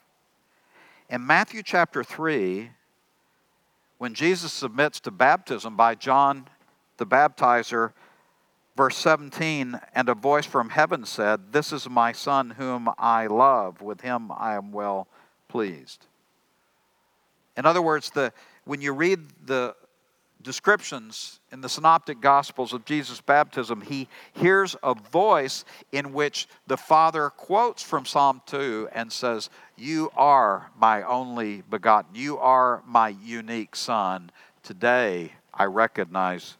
In 1.09 1.27
Matthew 1.27 1.61
chapter 1.63 2.01
3, 2.01 2.69
when 3.97 4.13
Jesus 4.13 4.53
submits 4.53 5.01
to 5.01 5.11
baptism 5.11 5.75
by 5.75 5.95
John 5.95 6.47
the 6.95 7.05
baptizer, 7.05 7.91
Verse 8.77 8.97
17, 8.97 9.79
and 9.93 10.09
a 10.09 10.13
voice 10.13 10.45
from 10.45 10.69
heaven 10.69 11.05
said, 11.05 11.51
This 11.51 11.73
is 11.73 11.89
my 11.89 12.13
Son 12.13 12.51
whom 12.51 12.89
I 12.97 13.27
love. 13.27 13.81
With 13.81 13.99
him 14.01 14.31
I 14.31 14.55
am 14.55 14.71
well 14.71 15.07
pleased. 15.49 16.05
In 17.57 17.65
other 17.65 17.81
words, 17.81 18.09
the, 18.09 18.33
when 18.65 18.81
you 18.81 18.91
read 18.91 19.19
the 19.45 19.75
descriptions 20.45 21.41
in 21.51 21.59
the 21.59 21.67
synoptic 21.67 22.21
gospels 22.21 22.71
of 22.71 22.85
Jesus' 22.85 23.19
baptism, 23.19 23.81
he 23.81 24.07
hears 24.33 24.77
a 24.83 24.93
voice 24.93 25.65
in 25.91 26.13
which 26.13 26.47
the 26.67 26.77
Father 26.77 27.29
quotes 27.31 27.83
from 27.83 28.05
Psalm 28.05 28.41
2 28.45 28.89
and 28.93 29.11
says, 29.11 29.49
You 29.75 30.11
are 30.15 30.71
my 30.79 31.01
only 31.01 31.63
begotten. 31.63 32.15
You 32.15 32.37
are 32.37 32.83
my 32.85 33.09
unique 33.09 33.75
Son. 33.75 34.31
Today 34.63 35.33
I 35.53 35.65
recognize 35.65 36.55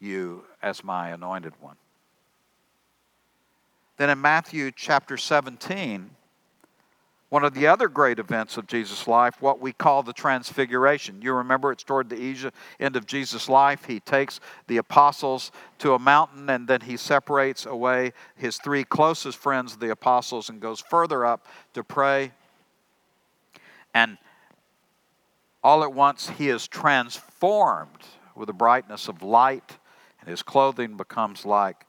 you 0.00 0.44
as 0.62 0.82
my 0.82 1.10
anointed 1.10 1.52
one. 1.60 1.76
Then 3.98 4.08
in 4.08 4.20
Matthew 4.20 4.72
chapter 4.74 5.18
17, 5.18 6.10
one 7.30 7.44
of 7.44 7.54
the 7.54 7.66
other 7.66 7.88
great 7.88 8.18
events 8.18 8.56
of 8.56 8.66
Jesus' 8.66 9.06
life, 9.06 9.40
what 9.40 9.60
we 9.60 9.72
call 9.72 10.02
the 10.02 10.12
transfiguration. 10.12 11.22
You 11.22 11.32
remember 11.32 11.72
it's 11.72 11.84
toward 11.84 12.08
the 12.08 12.52
end 12.78 12.96
of 12.96 13.06
Jesus' 13.06 13.48
life. 13.48 13.84
He 13.84 14.00
takes 14.00 14.40
the 14.66 14.76
apostles 14.76 15.52
to 15.78 15.94
a 15.94 15.98
mountain 15.98 16.50
and 16.50 16.66
then 16.66 16.82
he 16.82 16.96
separates 16.96 17.66
away 17.66 18.12
his 18.34 18.58
three 18.58 18.84
closest 18.84 19.38
friends, 19.38 19.76
the 19.76 19.90
apostles, 19.90 20.48
and 20.48 20.60
goes 20.60 20.80
further 20.80 21.24
up 21.24 21.46
to 21.74 21.84
pray. 21.84 22.32
And 23.94 24.18
all 25.62 25.84
at 25.84 25.92
once 25.92 26.30
he 26.30 26.48
is 26.48 26.66
transformed 26.66 28.04
with 28.34 28.48
the 28.48 28.52
brightness 28.52 29.08
of 29.08 29.22
light 29.22 29.78
and 30.20 30.28
his 30.28 30.42
clothing 30.42 30.96
becomes 30.96 31.46
like 31.46 31.86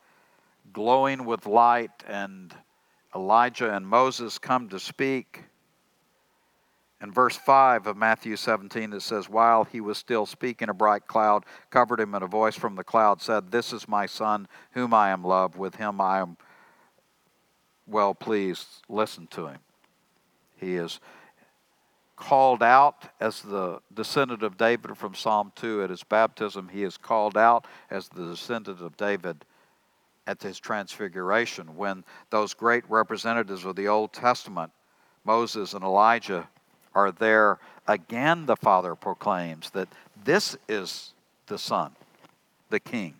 glowing 0.73 1.25
with 1.25 1.45
light, 1.45 1.91
and 2.07 2.53
Elijah 3.15 3.73
and 3.73 3.87
Moses 3.87 4.37
come 4.37 4.69
to 4.69 4.79
speak. 4.79 5.43
In 7.01 7.11
verse 7.11 7.35
5 7.35 7.87
of 7.87 7.97
Matthew 7.97 8.35
17, 8.35 8.93
it 8.93 9.01
says, 9.01 9.27
While 9.27 9.63
he 9.63 9.81
was 9.81 9.97
still 9.97 10.25
speaking, 10.25 10.69
a 10.69 10.73
bright 10.73 11.07
cloud 11.07 11.45
covered 11.71 11.99
him, 11.99 12.13
and 12.13 12.23
a 12.23 12.27
voice 12.27 12.55
from 12.55 12.75
the 12.75 12.83
cloud 12.83 13.21
said, 13.21 13.51
This 13.51 13.73
is 13.73 13.87
my 13.87 14.05
son, 14.05 14.47
whom 14.73 14.93
I 14.93 15.09
am 15.09 15.23
loved. 15.23 15.55
With 15.55 15.75
him 15.75 15.99
I 15.99 16.19
am 16.19 16.37
well 17.87 18.13
pleased. 18.13 18.67
Listen 18.87 19.27
to 19.27 19.47
him. 19.47 19.59
He 20.55 20.75
is 20.75 20.99
called 22.15 22.61
out 22.61 23.09
as 23.19 23.41
the 23.41 23.79
descendant 23.91 24.43
of 24.43 24.55
David 24.55 24.95
from 24.95 25.15
Psalm 25.15 25.51
2 25.55 25.83
at 25.83 25.89
his 25.89 26.03
baptism. 26.03 26.69
He 26.69 26.83
is 26.83 26.97
called 26.97 27.35
out 27.35 27.65
as 27.89 28.09
the 28.09 28.27
descendant 28.27 28.79
of 28.79 28.95
David 28.95 29.43
at 30.31 30.41
his 30.41 30.59
transfiguration 30.59 31.75
when 31.75 32.05
those 32.29 32.53
great 32.53 32.89
representatives 32.89 33.65
of 33.65 33.75
the 33.75 33.89
Old 33.89 34.13
Testament, 34.13 34.71
Moses 35.25 35.73
and 35.73 35.83
Elijah, 35.83 36.47
are 36.95 37.11
there. 37.11 37.59
Again, 37.87 38.45
the 38.45 38.55
Father 38.55 38.95
proclaims 38.95 39.69
that 39.71 39.89
this 40.23 40.55
is 40.69 41.13
the 41.47 41.57
Son, 41.57 41.91
the 42.69 42.79
King. 42.79 43.15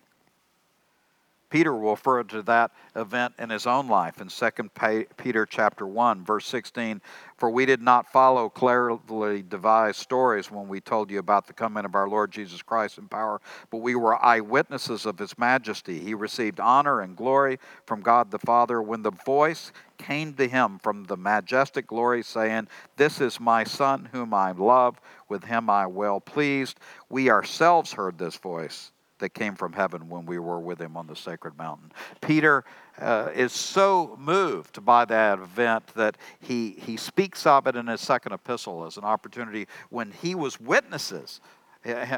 Peter 1.52 1.74
will 1.74 1.90
refer 1.90 2.22
to 2.22 2.40
that 2.40 2.70
event 2.96 3.34
in 3.38 3.50
his 3.50 3.66
own 3.66 3.86
life 3.86 4.22
in 4.22 4.28
2 4.28 5.04
Peter 5.18 5.44
chapter 5.44 5.86
1 5.86 6.24
verse 6.24 6.46
16 6.46 7.02
for 7.36 7.50
we 7.50 7.66
did 7.66 7.82
not 7.82 8.10
follow 8.10 8.48
cleverly 8.48 9.42
devised 9.42 9.98
stories 9.98 10.50
when 10.50 10.66
we 10.66 10.80
told 10.80 11.10
you 11.10 11.18
about 11.18 11.46
the 11.46 11.52
coming 11.52 11.84
of 11.84 11.94
our 11.94 12.08
Lord 12.08 12.32
Jesus 12.32 12.62
Christ 12.62 12.96
in 12.96 13.06
power 13.06 13.38
but 13.70 13.82
we 13.82 13.94
were 13.94 14.24
eyewitnesses 14.24 15.04
of 15.04 15.18
his 15.18 15.38
majesty. 15.38 16.00
He 16.00 16.14
received 16.14 16.58
honor 16.58 17.02
and 17.02 17.14
glory 17.14 17.58
from 17.84 18.00
God 18.00 18.30
the 18.30 18.38
Father 18.38 18.80
when 18.80 19.02
the 19.02 19.10
voice 19.10 19.72
came 19.98 20.32
to 20.34 20.48
him 20.48 20.78
from 20.78 21.04
the 21.04 21.18
majestic 21.18 21.86
glory 21.86 22.22
saying 22.22 22.66
this 22.96 23.20
is 23.20 23.38
my 23.38 23.62
son 23.62 24.08
whom 24.10 24.32
I 24.32 24.52
love 24.52 24.98
with 25.28 25.44
him 25.44 25.68
I 25.68 25.86
well 25.86 26.18
pleased. 26.18 26.80
We 27.10 27.28
ourselves 27.28 27.92
heard 27.92 28.16
this 28.16 28.36
voice 28.36 28.90
that 29.22 29.34
came 29.34 29.54
from 29.54 29.72
heaven 29.72 30.08
when 30.08 30.26
we 30.26 30.40
were 30.40 30.58
with 30.58 30.80
him 30.80 30.96
on 30.96 31.06
the 31.06 31.14
sacred 31.14 31.56
mountain. 31.56 31.92
Peter 32.20 32.64
uh, 32.98 33.30
is 33.32 33.52
so 33.52 34.18
moved 34.20 34.84
by 34.84 35.04
that 35.04 35.38
event 35.38 35.86
that 35.94 36.18
he, 36.40 36.70
he 36.70 36.96
speaks 36.96 37.46
of 37.46 37.68
it 37.68 37.76
in 37.76 37.86
his 37.86 38.00
second 38.00 38.32
epistle 38.32 38.84
as 38.84 38.96
an 38.96 39.04
opportunity 39.04 39.68
when 39.90 40.10
he 40.10 40.34
was 40.34 40.60
witnesses. 40.60 41.40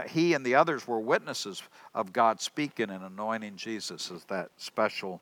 He 0.08 0.32
and 0.32 0.44
the 0.44 0.54
others 0.54 0.88
were 0.88 0.98
witnesses 0.98 1.62
of 1.94 2.12
God 2.12 2.40
speaking 2.40 2.88
and 2.88 3.04
anointing 3.04 3.56
Jesus 3.56 4.10
as 4.10 4.24
that 4.24 4.50
special 4.56 5.20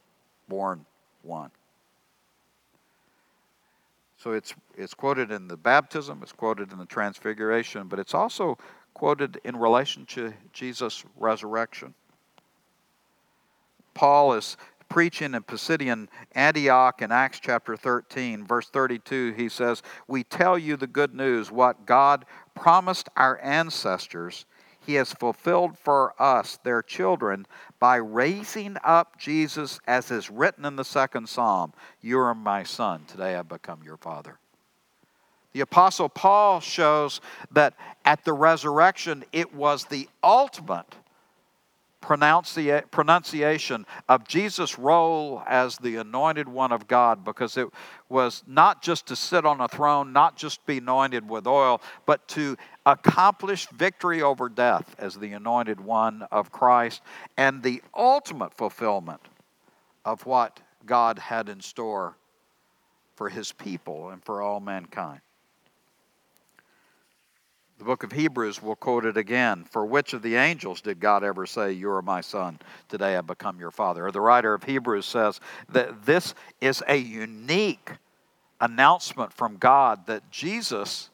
born 0.49 0.87
one. 1.23 1.51
So 4.19 4.33
it's, 4.35 4.55
it's 4.77 4.95
quoted 4.95 5.33
in 5.33 5.49
the 5.49 5.57
baptism, 5.57 6.21
it's 6.23 6.31
quoted 6.31 6.71
in 6.71 6.79
the 6.79 6.87
transfiguration, 6.87 7.89
but 7.89 7.99
it's 7.99 8.15
also 8.15 8.57
quoted 8.95 9.41
in 9.45 9.57
relation 9.57 10.07
to 10.07 10.33
Jesus' 10.53 11.05
resurrection. 11.17 11.95
Paul 13.95 14.35
is 14.35 14.57
preaching 14.89 15.35
in 15.35 15.43
Pisidian 15.43 16.09
Antioch 16.35 17.01
in 17.01 17.11
Acts 17.11 17.41
chapter 17.41 17.77
13, 17.77 18.47
verse 18.47 18.69
32. 18.69 19.33
He 19.33 19.49
says, 19.49 19.83
We 20.07 20.23
tell 20.23 20.59
you 20.59 20.77
the 20.77 20.87
good 20.87 21.15
news, 21.15 21.51
what 21.51 21.87
God 21.87 22.27
promised 22.55 23.09
our 23.17 23.41
ancestors. 23.43 24.45
He 24.85 24.95
has 24.95 25.13
fulfilled 25.13 25.79
for 25.79 26.21
us, 26.21 26.59
their 26.63 26.83
children, 26.83 27.47
by 27.79 27.97
raising 27.97 28.77
up 28.85 29.19
Jesus, 29.19 29.81
as 29.87 30.11
is 30.11 30.29
written 30.29 30.65
in 30.65 30.77
the 30.77 30.85
second 30.85 31.29
psalm 31.29 31.73
You 32.01 32.19
are 32.19 32.35
my 32.35 32.63
son, 32.63 33.05
today 33.07 33.37
I 33.37 33.43
become 33.43 33.83
your 33.83 33.97
father. 33.97 34.39
The 35.53 35.61
Apostle 35.61 36.09
Paul 36.09 36.61
shows 36.61 37.21
that 37.51 37.75
at 38.05 38.25
the 38.25 38.33
resurrection, 38.33 39.25
it 39.33 39.55
was 39.55 39.85
the 39.85 40.09
ultimate 40.23 40.95
pronunciation 42.01 43.87
of 44.09 44.27
Jesus' 44.27 44.79
role 44.79 45.43
as 45.47 45.77
the 45.79 45.97
anointed 45.97 46.49
one 46.49 46.73
of 46.73 46.89
God 46.89 47.25
because 47.25 47.57
it 47.57 47.69
was 48.09 48.43
not 48.47 48.83
just 48.83 49.07
to 49.07 49.17
sit 49.17 49.47
on 49.47 49.61
a 49.61 49.69
throne, 49.69 50.13
not 50.13 50.37
just 50.37 50.67
be 50.67 50.79
anointed 50.79 51.29
with 51.29 51.47
oil, 51.47 51.81
but 52.05 52.27
to 52.29 52.57
accomplish 52.85 53.69
victory 53.69 54.21
over 54.21 54.49
death 54.49 54.97
as 54.99 55.15
the 55.15 55.33
anointed 55.33 55.81
one 55.81 56.27
of 56.33 56.51
Christ 56.51 57.03
and 57.37 57.63
the 57.63 57.81
ultimate 57.95 58.53
fulfillment 58.53 59.21
of 60.05 60.27
what 60.27 60.59
God 60.85 61.21
had 61.21 61.49
in 61.49 61.61
store 61.61 62.17
for 63.15 63.29
his 63.29 63.53
people 63.53 64.11
and 64.11 64.25
for 64.25 64.43
all 64.43 64.59
mankind. 64.59 65.21
The 67.83 67.87
book 67.87 68.05
of 68.05 68.13
Hebrews 68.13 68.63
will 68.63 68.77
quote 68.77 69.05
it 69.05 69.17
again. 69.17 69.65
For 69.65 69.85
which 69.85 70.13
of 70.13 70.23
the 70.23 70.37
angels 70.37 70.81
did 70.81 71.01
God 71.01 71.25
ever 71.25 71.47
say, 71.47 71.73
You 71.73 71.91
are 71.91 72.01
my 72.01 72.21
son, 72.21 72.61
today 72.89 73.17
I 73.17 73.23
become 73.23 73.59
your 73.59 73.73
father? 73.73 74.07
Or 74.07 74.13
the 74.13 74.21
writer 74.21 74.55
of 74.55 74.63
Hebrews 74.63 75.05
says 75.05 75.41
that 75.71 76.07
this 76.07 76.33
is 76.61 76.81
a 76.87 76.95
unique 76.95 77.91
announcement 78.61 79.33
from 79.33 79.57
God 79.57 80.07
that 80.07 80.31
Jesus 80.31 81.11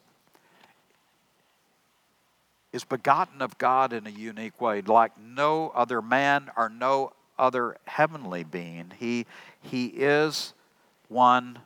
is 2.74 2.84
begotten 2.84 3.40
of 3.40 3.56
God 3.56 3.94
in 3.94 4.06
a 4.06 4.10
unique 4.10 4.60
way, 4.60 4.82
like 4.82 5.12
no 5.18 5.70
other 5.70 6.02
man 6.02 6.50
or 6.54 6.68
no 6.68 7.14
other 7.38 7.78
heavenly 7.86 8.44
being. 8.44 8.92
He, 8.98 9.24
he 9.62 9.86
is 9.86 10.52
one 11.08 11.60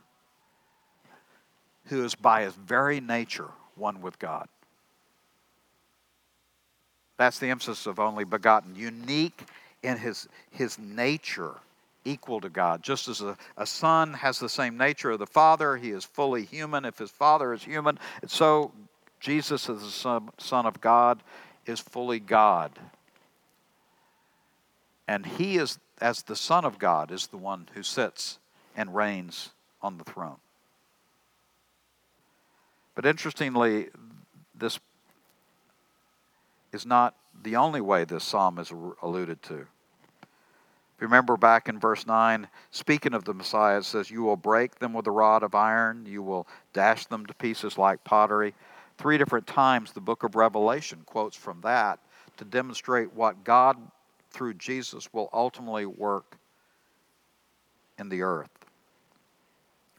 who 1.87 2.05
is 2.05 2.15
by 2.15 2.43
his 2.43 2.53
very 2.53 3.01
nature 3.01 3.49
one 3.75 3.99
with 3.99 4.17
God. 4.17 4.47
That's 7.17 7.39
the 7.39 7.49
emphasis 7.49 7.85
of 7.85 7.99
only 7.99 8.23
begotten, 8.23 8.75
unique 8.75 9.43
in 9.83 9.97
his, 9.97 10.27
his 10.51 10.79
nature, 10.79 11.53
equal 12.05 12.41
to 12.41 12.49
God. 12.49 12.81
Just 12.81 13.07
as 13.07 13.21
a, 13.21 13.37
a 13.57 13.65
son 13.65 14.13
has 14.13 14.39
the 14.39 14.49
same 14.49 14.77
nature 14.77 15.11
of 15.11 15.19
the 15.19 15.27
Father, 15.27 15.77
he 15.77 15.91
is 15.91 16.03
fully 16.03 16.43
human. 16.43 16.85
If 16.85 16.97
his 16.97 17.11
Father 17.11 17.53
is 17.53 17.63
human, 17.63 17.99
so 18.27 18.71
Jesus, 19.19 19.69
as 19.69 19.81
the 19.81 19.89
son, 19.89 20.29
son 20.37 20.65
of 20.65 20.81
God, 20.81 21.21
is 21.65 21.79
fully 21.79 22.19
God. 22.19 22.71
And 25.07 25.25
he 25.25 25.57
is, 25.57 25.79
as 26.01 26.23
the 26.23 26.35
Son 26.35 26.65
of 26.65 26.79
God, 26.79 27.11
is 27.11 27.27
the 27.27 27.37
one 27.37 27.67
who 27.73 27.83
sits 27.83 28.39
and 28.75 28.95
reigns 28.95 29.51
on 29.81 29.97
the 29.97 30.03
throne. 30.03 30.37
But 32.95 33.05
interestingly, 33.05 33.87
this 34.55 34.79
is 36.73 36.85
not 36.85 37.15
the 37.43 37.55
only 37.55 37.79
way 37.79 38.03
this 38.03 38.23
psalm 38.23 38.57
is 38.59 38.71
alluded 39.01 39.41
to. 39.43 39.55
If 40.95 41.01
you 41.01 41.07
remember 41.07 41.37
back 41.37 41.69
in 41.69 41.79
verse 41.79 42.05
9, 42.05 42.47
speaking 42.71 43.13
of 43.13 43.23
the 43.25 43.33
Messiah, 43.33 43.77
it 43.77 43.85
says, 43.85 44.11
You 44.11 44.23
will 44.23 44.35
break 44.35 44.79
them 44.79 44.93
with 44.93 45.07
a 45.07 45.11
rod 45.11 45.43
of 45.43 45.55
iron, 45.55 46.05
you 46.05 46.21
will 46.21 46.47
dash 46.73 47.05
them 47.05 47.25
to 47.25 47.33
pieces 47.33 47.77
like 47.77 48.03
pottery. 48.03 48.53
Three 48.97 49.17
different 49.17 49.47
times 49.47 49.91
the 49.91 50.01
book 50.01 50.23
of 50.23 50.35
Revelation 50.35 51.01
quotes 51.05 51.35
from 51.35 51.61
that 51.61 51.99
to 52.37 52.45
demonstrate 52.45 53.13
what 53.13 53.43
God, 53.43 53.77
through 54.31 54.55
Jesus, 54.55 55.11
will 55.13 55.29
ultimately 55.33 55.85
work 55.85 56.37
in 57.97 58.09
the 58.09 58.21
earth. 58.21 58.49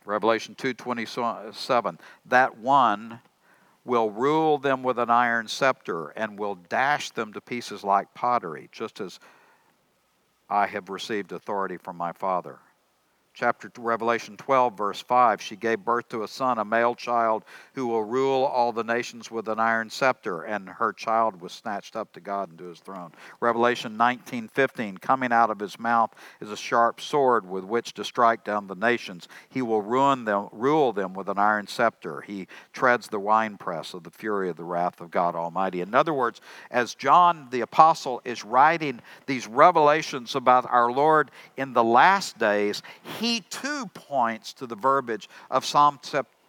Revelation 0.04 0.54
2:27 0.54 1.98
that 2.26 2.58
one 2.58 3.20
will 3.84 4.10
rule 4.10 4.58
them 4.58 4.82
with 4.82 4.98
an 4.98 5.10
iron 5.10 5.46
scepter 5.48 6.08
and 6.10 6.38
will 6.38 6.54
dash 6.54 7.10
them 7.10 7.32
to 7.32 7.40
pieces 7.40 7.84
like 7.84 8.12
pottery, 8.14 8.68
just 8.72 9.00
as 9.00 9.18
I 10.48 10.66
have 10.66 10.88
received 10.88 11.32
authority 11.32 11.76
from 11.76 11.96
my 11.96 12.12
Father 12.12 12.58
chapter 13.34 13.68
Revelation 13.78 14.36
12 14.36 14.78
verse 14.78 15.00
5 15.00 15.42
she 15.42 15.56
gave 15.56 15.84
birth 15.84 16.08
to 16.08 16.22
a 16.22 16.28
son 16.28 16.58
a 16.58 16.64
male 16.64 16.94
child 16.94 17.44
who 17.74 17.88
will 17.88 18.04
rule 18.04 18.44
all 18.44 18.70
the 18.72 18.84
nations 18.84 19.28
with 19.28 19.48
an 19.48 19.58
iron 19.58 19.90
scepter 19.90 20.42
and 20.42 20.68
her 20.68 20.92
child 20.92 21.40
was 21.40 21.50
snatched 21.52 21.96
up 21.96 22.12
to 22.12 22.20
God 22.20 22.50
and 22.50 22.58
to 22.58 22.66
his 22.66 22.78
throne. 22.78 23.10
Revelation 23.40 23.96
19:15 23.98 24.98
coming 25.00 25.32
out 25.32 25.50
of 25.50 25.58
his 25.58 25.80
mouth 25.80 26.14
is 26.40 26.50
a 26.50 26.56
sharp 26.56 27.00
sword 27.00 27.48
with 27.48 27.64
which 27.64 27.92
to 27.94 28.04
strike 28.04 28.44
down 28.44 28.68
the 28.68 28.76
nations. 28.76 29.26
He 29.48 29.62
will 29.62 29.82
ruin 29.82 30.24
them 30.24 30.48
rule 30.52 30.92
them 30.92 31.12
with 31.12 31.28
an 31.28 31.38
iron 31.38 31.66
scepter. 31.66 32.20
He 32.20 32.46
treads 32.72 33.08
the 33.08 33.18
winepress 33.18 33.94
of 33.94 34.04
the 34.04 34.10
fury 34.10 34.48
of 34.48 34.56
the 34.56 34.64
wrath 34.64 35.00
of 35.00 35.10
God 35.10 35.34
almighty. 35.34 35.80
In 35.80 35.94
other 35.94 36.14
words 36.14 36.40
as 36.70 36.94
John 36.94 37.48
the 37.50 37.62
apostle 37.62 38.22
is 38.24 38.44
writing 38.44 39.00
these 39.26 39.48
revelations 39.48 40.36
about 40.36 40.70
our 40.70 40.92
Lord 40.92 41.32
in 41.56 41.72
the 41.72 41.84
last 41.84 42.38
days 42.38 42.80
he 43.18 43.23
he 43.24 43.40
too 43.40 43.86
points 43.94 44.52
to 44.52 44.66
the 44.66 44.76
verbiage 44.76 45.30
of 45.50 45.64
Psalm 45.64 45.98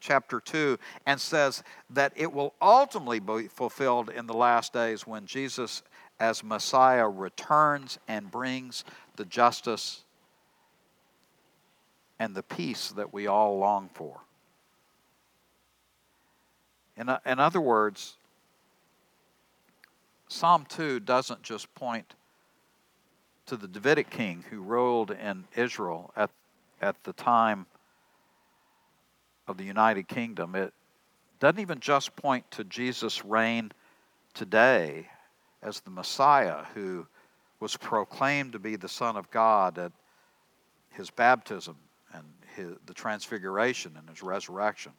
chapter 0.01 0.41
2 0.41 0.77
and 1.05 1.21
says 1.21 1.63
that 1.89 2.11
it 2.17 2.33
will 2.33 2.53
ultimately 2.61 3.21
be 3.21 3.47
fulfilled 3.47 4.09
in 4.09 4.27
the 4.27 4.33
last 4.33 4.73
days 4.73 5.07
when 5.07 5.25
Jesus, 5.25 5.83
as 6.19 6.43
Messiah, 6.43 7.07
returns 7.07 7.97
and 8.09 8.29
brings 8.29 8.83
the 9.15 9.23
justice 9.23 10.03
and 12.19 12.35
the 12.35 12.43
peace 12.43 12.89
that 12.89 13.13
we 13.13 13.25
all 13.25 13.57
long 13.57 13.89
for. 13.93 14.19
In, 16.97 17.09
in 17.25 17.39
other 17.39 17.61
words, 17.61 18.17
Psalm 20.27 20.65
2 20.67 20.99
doesn't 20.99 21.41
just 21.41 21.73
point 21.73 22.15
to 23.45 23.55
the 23.55 23.67
Davidic 23.67 24.09
king 24.09 24.43
who 24.49 24.59
ruled 24.59 25.11
in 25.11 25.45
Israel 25.55 26.11
at 26.17 26.31
at 26.81 27.03
the 27.03 27.13
time 27.13 27.65
of 29.47 29.57
the 29.57 29.63
United 29.63 30.07
Kingdom, 30.07 30.55
it 30.55 30.73
doesn't 31.39 31.59
even 31.59 31.79
just 31.79 32.15
point 32.15 32.49
to 32.51 32.63
Jesus' 32.63 33.23
reign 33.23 33.71
today 34.33 35.07
as 35.61 35.79
the 35.81 35.89
Messiah 35.89 36.63
who 36.73 37.07
was 37.59 37.77
proclaimed 37.77 38.53
to 38.53 38.59
be 38.59 38.75
the 38.75 38.89
Son 38.89 39.15
of 39.15 39.29
God 39.31 39.77
at 39.77 39.91
his 40.91 41.09
baptism 41.09 41.75
and 42.13 42.23
his, 42.55 42.77
the 42.85 42.93
transfiguration 42.93 43.93
and 43.97 44.09
his 44.09 44.21
resurrection. 44.21 44.91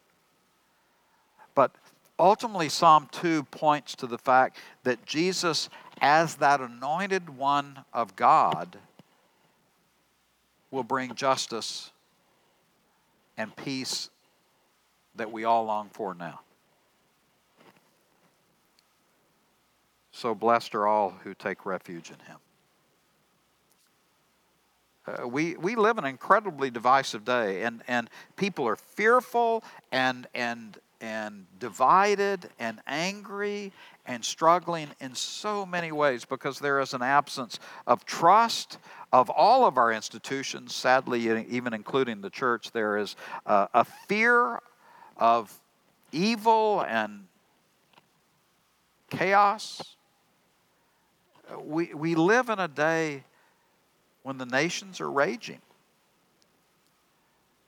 But 1.54 1.72
ultimately, 2.18 2.68
Psalm 2.68 3.08
2 3.12 3.44
points 3.44 3.94
to 3.96 4.06
the 4.06 4.18
fact 4.18 4.58
that 4.84 5.04
Jesus, 5.06 5.68
as 6.00 6.36
that 6.36 6.60
anointed 6.60 7.30
one 7.30 7.84
of 7.92 8.16
God, 8.16 8.78
will 10.70 10.82
bring 10.82 11.14
justice 11.14 11.90
and 13.36 13.54
peace 13.56 14.10
that 15.16 15.30
we 15.30 15.44
all 15.44 15.64
long 15.64 15.88
for 15.90 16.14
now. 16.14 16.40
So 20.12 20.34
blessed 20.34 20.74
are 20.74 20.86
all 20.86 21.10
who 21.24 21.34
take 21.34 21.66
refuge 21.66 22.10
in 22.10 22.18
him. 22.20 22.38
Uh, 25.06 25.28
we, 25.28 25.56
we 25.56 25.76
live 25.76 25.98
in 25.98 26.04
an 26.04 26.10
incredibly 26.10 26.70
divisive 26.70 27.24
day, 27.24 27.62
and, 27.62 27.82
and 27.86 28.10
people 28.36 28.66
are 28.66 28.76
fearful 28.76 29.62
and, 29.92 30.26
and, 30.34 30.78
and 31.00 31.46
divided 31.58 32.48
and 32.58 32.80
angry 32.86 33.72
and 34.06 34.24
struggling 34.24 34.88
in 35.00 35.14
so 35.14 35.66
many 35.66 35.92
ways 35.92 36.24
because 36.24 36.58
there 36.58 36.80
is 36.80 36.94
an 36.94 37.02
absence 37.02 37.58
of 37.86 38.04
trust 38.04 38.78
of 39.12 39.30
all 39.30 39.66
of 39.66 39.78
our 39.78 39.92
institutions, 39.92 40.74
sadly, 40.74 41.28
even 41.48 41.72
including 41.72 42.20
the 42.20 42.30
church. 42.30 42.70
There 42.72 42.98
is 42.98 43.16
uh, 43.46 43.66
a 43.74 43.84
fear 43.84 44.60
of 45.16 45.58
evil 46.12 46.84
and 46.88 47.26
chaos 49.10 49.96
we, 51.60 51.94
we 51.94 52.14
live 52.14 52.48
in 52.48 52.58
a 52.58 52.68
day 52.68 53.24
when 54.22 54.38
the 54.38 54.46
nations 54.46 55.00
are 55.00 55.10
raging. 55.10 55.60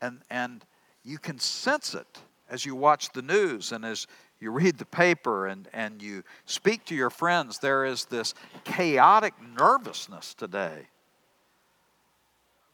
And, 0.01 0.21
and 0.29 0.65
you 1.03 1.17
can 1.17 1.39
sense 1.39 1.93
it 1.93 2.19
as 2.49 2.65
you 2.65 2.75
watch 2.75 3.09
the 3.13 3.21
news 3.21 3.71
and 3.71 3.85
as 3.85 4.07
you 4.39 4.51
read 4.51 4.77
the 4.77 4.85
paper 4.85 5.47
and, 5.47 5.67
and 5.73 6.01
you 6.01 6.23
speak 6.45 6.85
to 6.85 6.95
your 6.95 7.09
friends. 7.09 7.59
There 7.59 7.85
is 7.85 8.05
this 8.05 8.33
chaotic 8.63 9.33
nervousness 9.57 10.33
today 10.33 10.87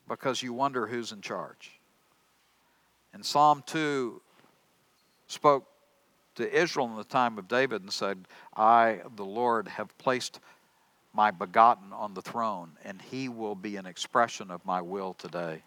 because 0.07 0.43
you 0.43 0.53
wonder 0.53 0.87
who's 0.87 1.11
in 1.11 1.21
charge. 1.21 1.71
And 3.13 3.25
Psalm 3.25 3.63
2 3.65 4.21
spoke 5.27 5.65
to 6.35 6.53
Israel 6.53 6.87
in 6.87 6.97
the 6.97 7.03
time 7.03 7.37
of 7.37 7.47
David 7.47 7.81
and 7.81 7.91
said, 7.91 8.27
I, 8.55 8.99
the 9.15 9.25
Lord, 9.25 9.67
have 9.67 9.97
placed 9.97 10.39
my 11.13 11.31
begotten 11.31 11.93
on 11.93 12.13
the 12.13 12.21
throne, 12.21 12.71
and 12.83 13.01
he 13.01 13.29
will 13.29 13.55
be 13.55 13.77
an 13.77 13.85
expression 13.85 14.51
of 14.51 14.65
my 14.65 14.81
will 14.81 15.13
today. 15.13 15.63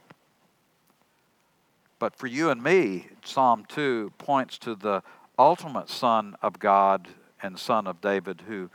But 1.98 2.14
for 2.14 2.26
you 2.26 2.50
and 2.50 2.62
me, 2.62 3.08
Psalm 3.24 3.64
2 3.66 4.12
points 4.18 4.58
to 4.58 4.74
the 4.74 5.02
ultimate 5.38 5.88
Son 5.88 6.36
of 6.42 6.58
God 6.58 7.08
and 7.42 7.58
Son 7.58 7.86
of 7.86 8.00
David 8.00 8.42
who 8.46 8.70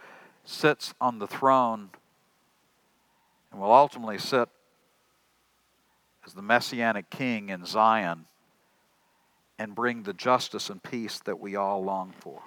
sits 0.46 0.94
on 1.00 1.20
the 1.20 1.28
throne 1.28 1.90
and 3.52 3.62
will 3.62 3.72
ultimately 3.72 4.18
sit 4.18 4.50
as 6.26 6.34
the 6.34 6.42
Messianic 6.42 7.10
King 7.10 7.50
in 7.50 7.66
Zion 7.66 8.26
and 9.60 9.76
bring 9.76 10.04
the 10.04 10.14
justice 10.14 10.70
and 10.70 10.82
peace 10.82 11.20
that 11.20 11.40
we 11.40 11.56
all 11.56 11.84
long 11.84 12.14
for. 12.20 12.42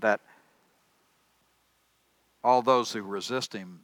That 0.00 0.20
all 2.42 2.62
those 2.62 2.92
who 2.92 3.02
resist 3.02 3.52
him 3.52 3.80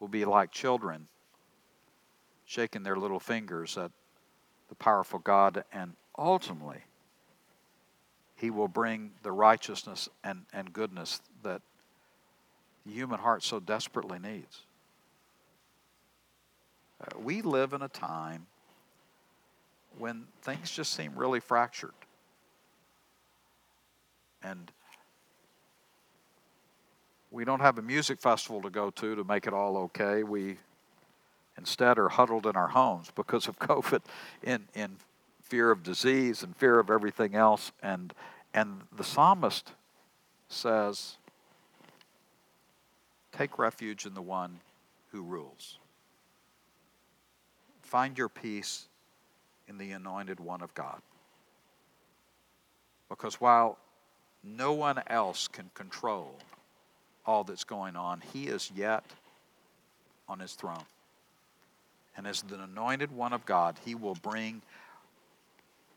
will 0.00 0.08
be 0.08 0.24
like 0.24 0.50
children, 0.50 1.08
shaking 2.52 2.82
their 2.82 2.96
little 2.96 3.18
fingers 3.18 3.78
at 3.78 3.90
the 4.68 4.74
powerful 4.74 5.18
God, 5.18 5.64
and 5.72 5.94
ultimately, 6.18 6.82
he 8.36 8.50
will 8.50 8.68
bring 8.68 9.12
the 9.22 9.32
righteousness 9.32 10.10
and, 10.22 10.44
and 10.52 10.70
goodness 10.70 11.22
that 11.42 11.62
the 12.84 12.92
human 12.92 13.20
heart 13.20 13.42
so 13.42 13.58
desperately 13.58 14.18
needs. 14.18 14.60
Uh, 17.00 17.18
we 17.20 17.40
live 17.40 17.72
in 17.72 17.80
a 17.80 17.88
time 17.88 18.46
when 19.96 20.24
things 20.42 20.70
just 20.70 20.92
seem 20.92 21.12
really 21.16 21.40
fractured. 21.40 21.94
And 24.42 24.70
we 27.30 27.46
don't 27.46 27.60
have 27.60 27.78
a 27.78 27.82
music 27.82 28.20
festival 28.20 28.60
to 28.60 28.68
go 28.68 28.90
to 28.90 29.14
to 29.14 29.24
make 29.24 29.46
it 29.46 29.54
all 29.54 29.78
okay. 29.78 30.22
We 30.22 30.58
instead 31.56 31.98
are 31.98 32.08
huddled 32.08 32.46
in 32.46 32.56
our 32.56 32.68
homes 32.68 33.10
because 33.14 33.48
of 33.48 33.58
COVID 33.60 34.02
in, 34.42 34.68
in 34.74 34.96
fear 35.42 35.70
of 35.70 35.82
disease 35.82 36.42
and 36.42 36.56
fear 36.56 36.78
of 36.78 36.90
everything 36.90 37.34
else. 37.34 37.72
And, 37.82 38.14
and 38.54 38.82
the 38.96 39.04
psalmist 39.04 39.72
says, 40.48 41.16
Take 43.32 43.58
refuge 43.58 44.04
in 44.04 44.14
the 44.14 44.22
one 44.22 44.60
who 45.10 45.22
rules. 45.22 45.78
Find 47.82 48.16
your 48.16 48.28
peace 48.28 48.88
in 49.68 49.78
the 49.78 49.92
anointed 49.92 50.40
one 50.40 50.62
of 50.62 50.74
God. 50.74 51.00
Because 53.08 53.40
while 53.40 53.78
no 54.42 54.72
one 54.72 55.02
else 55.06 55.48
can 55.48 55.70
control 55.74 56.34
all 57.26 57.44
that's 57.44 57.64
going 57.64 57.96
on, 57.96 58.22
he 58.32 58.46
is 58.46 58.70
yet 58.74 59.04
on 60.28 60.40
his 60.40 60.54
throne. 60.54 60.84
And 62.16 62.26
as 62.26 62.42
the 62.42 62.62
anointed 62.62 63.10
one 63.12 63.32
of 63.32 63.46
God, 63.46 63.78
he 63.84 63.94
will 63.94 64.16
bring 64.16 64.62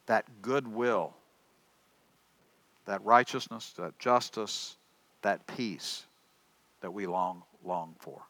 that 0.05 0.25
goodwill, 0.41 1.13
that 2.85 3.03
righteousness, 3.03 3.73
that 3.77 3.97
justice, 3.99 4.77
that 5.23 5.45
peace 5.47 6.05
that 6.81 6.91
we 6.91 7.05
long 7.07 7.43
long 7.63 7.95
for. 7.99 8.21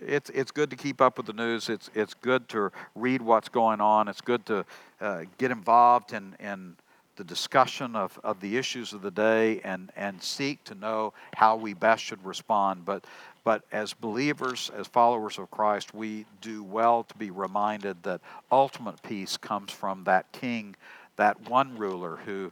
It's, 0.00 0.30
it's 0.30 0.50
good 0.50 0.70
to 0.70 0.76
keep 0.76 1.00
up 1.00 1.16
with 1.16 1.26
the 1.26 1.32
news. 1.32 1.68
It's, 1.68 1.90
it's 1.94 2.14
good 2.14 2.48
to 2.48 2.72
read 2.94 3.22
what's 3.22 3.48
going 3.48 3.80
on. 3.80 4.08
It's 4.08 4.20
good 4.20 4.44
to 4.46 4.64
uh, 5.00 5.22
get 5.38 5.52
involved 5.52 6.12
in, 6.12 6.34
in 6.40 6.74
the 7.14 7.24
discussion 7.24 7.94
of, 7.94 8.18
of 8.24 8.40
the 8.40 8.56
issues 8.56 8.92
of 8.92 9.02
the 9.02 9.10
day 9.10 9.60
and, 9.62 9.90
and 9.96 10.20
seek 10.22 10.62
to 10.64 10.74
know 10.74 11.12
how 11.34 11.56
we 11.56 11.72
best 11.72 12.02
should 12.02 12.24
respond. 12.24 12.84
But, 12.84 13.04
but 13.46 13.62
as 13.70 13.94
believers, 13.94 14.72
as 14.76 14.88
followers 14.88 15.38
of 15.38 15.52
Christ, 15.52 15.94
we 15.94 16.26
do 16.40 16.64
well 16.64 17.04
to 17.04 17.14
be 17.14 17.30
reminded 17.30 18.02
that 18.02 18.20
ultimate 18.50 19.00
peace 19.04 19.36
comes 19.36 19.70
from 19.70 20.02
that 20.02 20.32
king, 20.32 20.74
that 21.14 21.48
one 21.48 21.78
ruler 21.78 22.16
who 22.16 22.50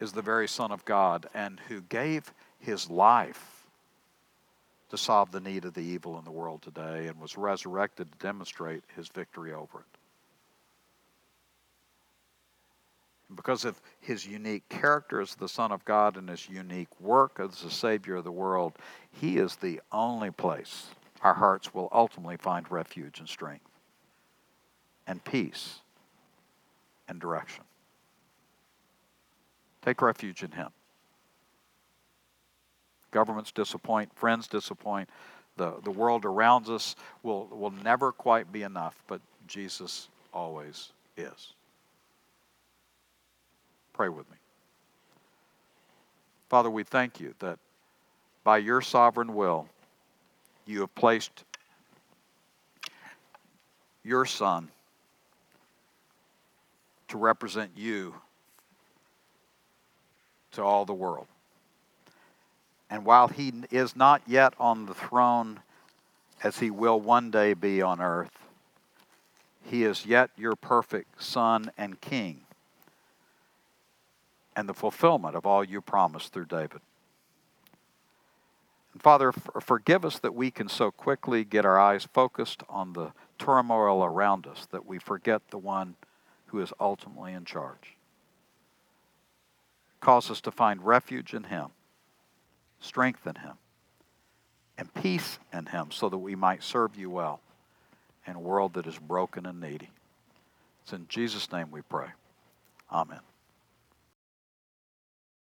is 0.00 0.10
the 0.10 0.20
very 0.20 0.48
Son 0.48 0.72
of 0.72 0.84
God 0.84 1.28
and 1.32 1.60
who 1.68 1.80
gave 1.82 2.34
his 2.58 2.90
life 2.90 3.68
to 4.90 4.98
solve 4.98 5.30
the 5.30 5.38
need 5.38 5.64
of 5.64 5.74
the 5.74 5.80
evil 5.80 6.18
in 6.18 6.24
the 6.24 6.32
world 6.32 6.62
today 6.62 7.06
and 7.06 7.20
was 7.20 7.38
resurrected 7.38 8.10
to 8.10 8.18
demonstrate 8.18 8.82
his 8.96 9.06
victory 9.06 9.52
over 9.52 9.78
it. 9.78 9.93
Because 13.34 13.64
of 13.64 13.80
his 14.00 14.26
unique 14.26 14.68
character 14.68 15.20
as 15.20 15.34
the 15.34 15.48
Son 15.48 15.72
of 15.72 15.84
God 15.84 16.16
and 16.16 16.28
his 16.28 16.48
unique 16.48 17.00
work 17.00 17.40
as 17.40 17.62
the 17.62 17.70
Savior 17.70 18.16
of 18.16 18.24
the 18.24 18.32
world, 18.32 18.74
he 19.10 19.38
is 19.38 19.56
the 19.56 19.80
only 19.92 20.30
place 20.30 20.88
our 21.22 21.34
hearts 21.34 21.72
will 21.72 21.88
ultimately 21.90 22.36
find 22.36 22.70
refuge 22.70 23.18
and 23.18 23.28
strength 23.28 23.64
and 25.06 25.24
peace 25.24 25.80
and 27.08 27.18
direction. 27.18 27.64
Take 29.82 30.02
refuge 30.02 30.42
in 30.42 30.50
him. 30.52 30.68
Governments 33.10 33.52
disappoint, 33.52 34.14
friends 34.14 34.48
disappoint, 34.48 35.08
the, 35.56 35.74
the 35.82 35.90
world 35.90 36.24
around 36.24 36.68
us 36.68 36.94
will, 37.22 37.46
will 37.46 37.70
never 37.70 38.12
quite 38.12 38.52
be 38.52 38.62
enough, 38.62 39.02
but 39.06 39.20
Jesus 39.46 40.08
always 40.32 40.92
is. 41.16 41.54
Pray 43.94 44.08
with 44.08 44.28
me. 44.28 44.36
Father, 46.48 46.68
we 46.68 46.82
thank 46.82 47.20
you 47.20 47.32
that 47.38 47.58
by 48.42 48.58
your 48.58 48.80
sovereign 48.80 49.34
will, 49.34 49.68
you 50.66 50.80
have 50.80 50.94
placed 50.96 51.44
your 54.02 54.26
Son 54.26 54.68
to 57.08 57.16
represent 57.16 57.70
you 57.76 58.14
to 60.52 60.62
all 60.62 60.84
the 60.84 60.92
world. 60.92 61.28
And 62.90 63.04
while 63.04 63.28
he 63.28 63.52
is 63.70 63.94
not 63.94 64.22
yet 64.26 64.54
on 64.58 64.86
the 64.86 64.94
throne 64.94 65.60
as 66.42 66.58
he 66.58 66.70
will 66.70 67.00
one 67.00 67.30
day 67.30 67.54
be 67.54 67.80
on 67.80 68.00
earth, 68.00 68.32
he 69.62 69.84
is 69.84 70.04
yet 70.04 70.30
your 70.36 70.56
perfect 70.56 71.22
Son 71.22 71.70
and 71.78 72.00
King 72.00 72.43
and 74.56 74.68
the 74.68 74.74
fulfillment 74.74 75.36
of 75.36 75.46
all 75.46 75.64
you 75.64 75.80
promised 75.80 76.32
through 76.32 76.46
David. 76.46 76.80
And 78.92 79.02
Father, 79.02 79.32
forgive 79.60 80.04
us 80.04 80.18
that 80.20 80.34
we 80.34 80.50
can 80.50 80.68
so 80.68 80.90
quickly 80.90 81.44
get 81.44 81.64
our 81.64 81.78
eyes 81.78 82.06
focused 82.12 82.62
on 82.68 82.92
the 82.92 83.12
turmoil 83.38 84.04
around 84.04 84.46
us 84.46 84.66
that 84.70 84.86
we 84.86 84.98
forget 84.98 85.50
the 85.50 85.58
one 85.58 85.96
who 86.46 86.60
is 86.60 86.72
ultimately 86.78 87.32
in 87.32 87.44
charge. 87.44 87.96
Cause 90.00 90.30
us 90.30 90.40
to 90.42 90.50
find 90.50 90.84
refuge 90.84 91.34
in 91.34 91.44
Him, 91.44 91.68
strength 92.78 93.26
in 93.26 93.36
Him, 93.36 93.54
and 94.76 94.92
peace 94.94 95.38
in 95.52 95.66
him 95.66 95.90
so 95.90 96.08
that 96.08 96.18
we 96.18 96.34
might 96.34 96.62
serve 96.62 96.96
you 96.96 97.10
well 97.10 97.40
in 98.26 98.36
a 98.36 98.40
world 98.40 98.74
that 98.74 98.86
is 98.86 98.98
broken 98.98 99.46
and 99.46 99.60
needy. 99.60 99.90
It's 100.82 100.92
in 100.92 101.06
Jesus' 101.08 101.50
name 101.52 101.70
we 101.70 101.82
pray. 101.82 102.08
Amen. 102.90 103.20